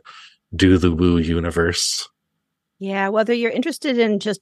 [0.56, 2.08] do the woo universe.
[2.78, 4.40] Yeah, whether you're interested in just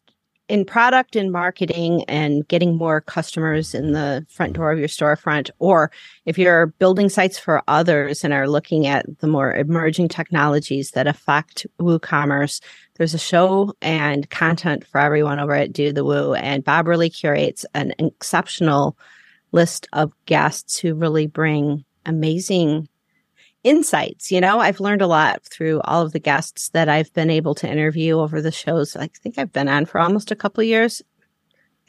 [0.52, 5.48] in product and marketing and getting more customers in the front door of your storefront,
[5.60, 5.90] or
[6.26, 11.06] if you're building sites for others and are looking at the more emerging technologies that
[11.06, 12.60] affect WooCommerce,
[12.96, 16.34] there's a show and content for everyone over at Do the Woo.
[16.34, 18.98] And Bob really curates an exceptional
[19.52, 22.90] list of guests who really bring amazing
[23.64, 24.30] insights.
[24.30, 27.54] You know, I've learned a lot through all of the guests that I've been able
[27.56, 28.96] to interview over the shows.
[28.96, 31.02] I think I've been on for almost a couple years.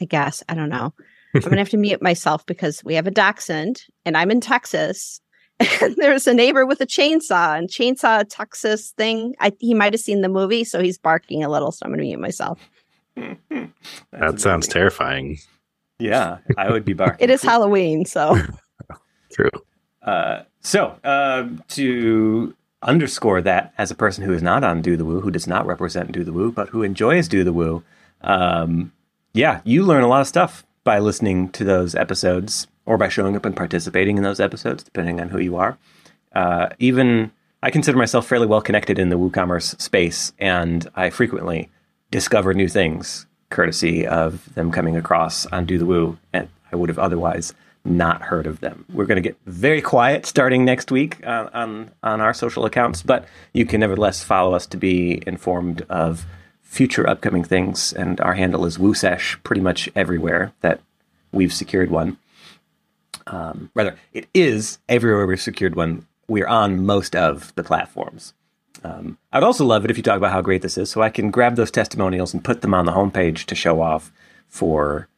[0.00, 0.42] I guess.
[0.48, 0.92] I don't know.
[1.34, 4.40] I'm going to have to mute myself because we have a dachshund and I'm in
[4.40, 5.20] Texas.
[5.80, 9.36] And there's a neighbor with a chainsaw and chainsaw Texas thing.
[9.38, 11.70] I, he might have seen the movie, so he's barking a little.
[11.70, 12.58] So I'm going to mute myself.
[13.14, 15.38] that sounds terrifying.
[16.00, 17.22] Yeah, I would be barking.
[17.22, 18.36] it is Halloween, so.
[19.32, 19.50] True.
[20.02, 25.04] Uh, so, uh, to underscore that as a person who is not on Do the
[25.04, 27.84] Woo, who does not represent Do the Woo, but who enjoys Do the Woo,
[28.22, 28.92] um,
[29.32, 33.36] yeah, you learn a lot of stuff by listening to those episodes or by showing
[33.36, 35.78] up and participating in those episodes, depending on who you are.
[36.34, 37.30] Uh, even
[37.62, 41.70] I consider myself fairly well connected in the WooCommerce space, and I frequently
[42.10, 46.88] discover new things courtesy of them coming across on Do the Woo, and I would
[46.88, 47.54] have otherwise
[47.84, 48.84] not heard of them.
[48.92, 53.02] We're going to get very quiet starting next week uh, on on our social accounts,
[53.02, 56.26] but you can nevertheless follow us to be informed of
[56.62, 57.92] future upcoming things.
[57.92, 60.80] And our handle is WooSesh pretty much everywhere that
[61.30, 62.16] we've secured one.
[63.26, 66.06] Um, rather, it is everywhere we've secured one.
[66.26, 68.32] We're on most of the platforms.
[68.82, 71.10] Um, I'd also love it if you talk about how great this is, so I
[71.10, 74.12] can grab those testimonials and put them on the homepage to show off
[74.46, 75.08] for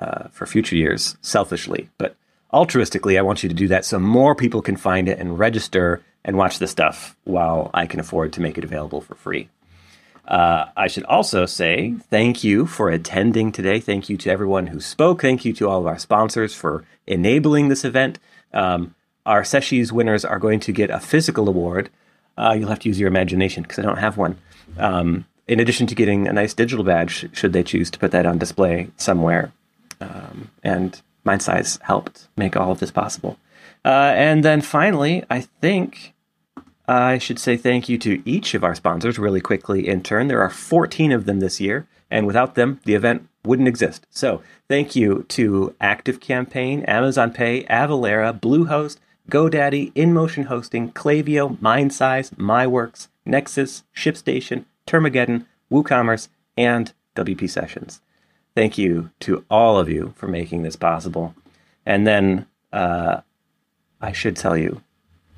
[0.00, 2.16] uh, for future years selfishly, but
[2.52, 6.02] altruistically, I want you to do that so more people can find it and register
[6.24, 9.48] and watch the stuff while I can afford to make it available for free.
[10.26, 13.80] Uh, I should also say thank you for attending today.
[13.80, 15.22] Thank you to everyone who spoke.
[15.22, 18.18] Thank you to all of our sponsors for enabling this event.
[18.52, 18.94] Um,
[19.24, 21.88] our Seshies winners are going to get a physical award.
[22.36, 24.38] Uh, you'll have to use your imagination because I don't have one.
[24.76, 28.26] Um, in addition to getting a nice digital badge, should they choose to put that
[28.26, 29.52] on display somewhere.
[30.00, 33.38] Um, and Mindsize helped make all of this possible.
[33.84, 36.14] Uh, and then finally, I think
[36.86, 40.28] I should say thank you to each of our sponsors really quickly in turn.
[40.28, 44.06] There are 14 of them this year, and without them, the event wouldn't exist.
[44.10, 48.96] So thank you to Active Campaign, Amazon Pay, Avalara, Bluehost,
[49.30, 58.00] GoDaddy, InMotion Hosting, Klaviyo, Mindsize, MyWorks, Nexcess, ShipStation, Termageddon, WooCommerce, and WP Sessions.
[58.58, 61.32] Thank you to all of you for making this possible.
[61.86, 63.20] And then uh,
[64.00, 64.82] I should tell you,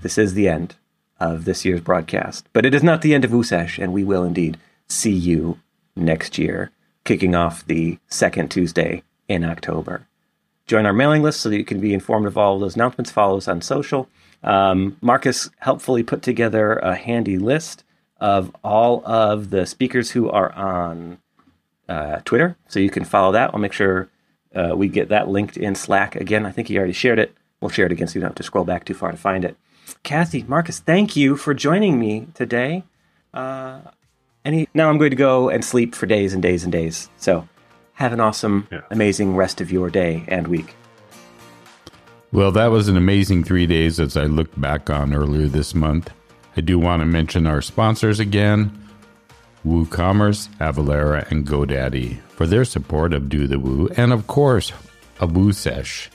[0.01, 0.77] this is the end
[1.21, 2.49] of this year's broadcast.
[2.55, 4.57] But it is not the end of WooSesh, and we will indeed
[4.89, 5.59] see you
[5.95, 6.71] next year,
[7.05, 10.07] kicking off the second Tuesday in October.
[10.67, 13.11] Join our mailing list so that you can be informed of all of those announcements.
[13.11, 14.09] Follow us on social.
[14.43, 17.85] Um, Marcus helpfully put together a handy list
[18.19, 21.19] of all of the speakers who are on
[21.91, 23.51] uh, Twitter, so you can follow that.
[23.53, 24.09] I'll make sure
[24.55, 26.15] uh, we get that linked in Slack.
[26.15, 27.35] Again, I think he already shared it.
[27.61, 29.45] We'll share it again so you don't have to scroll back too far to find
[29.45, 29.57] it.
[30.05, 32.85] Kathy, Marcus, thank you for joining me today.
[33.35, 33.81] Uh,
[34.45, 37.11] any now I'm going to go and sleep for days and days and days.
[37.17, 37.49] So
[37.95, 38.83] have an awesome, yeah.
[38.91, 40.75] amazing rest of your day and week.
[42.33, 46.11] Well, that was an amazing three days as I looked back on earlier this month.
[46.57, 48.81] I do want to mention our sponsors again
[49.65, 54.73] WooCommerce, Avalara, and GoDaddy for their support of Do the Woo, and of course,
[55.21, 56.09] a WooSesh.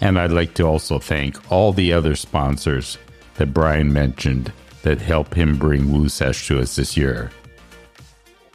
[0.00, 2.98] And I'd like to also thank all the other sponsors
[3.34, 4.52] that Brian mentioned
[4.82, 7.30] that help him bring WooSesh to us this year.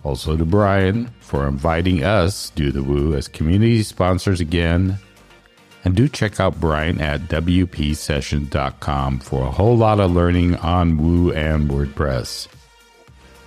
[0.03, 4.97] Also to Brian for inviting us, Do the Woo, as community sponsors again.
[5.83, 11.31] And do check out Brian at WPSession.com for a whole lot of learning on Woo
[11.31, 12.47] and WordPress.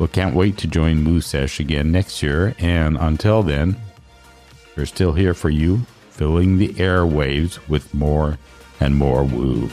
[0.01, 2.55] Well, can't wait to join WooSesh again next year.
[2.59, 3.77] And until then,
[4.75, 8.39] we're still here for you, filling the airwaves with more
[8.81, 9.69] and more Woo.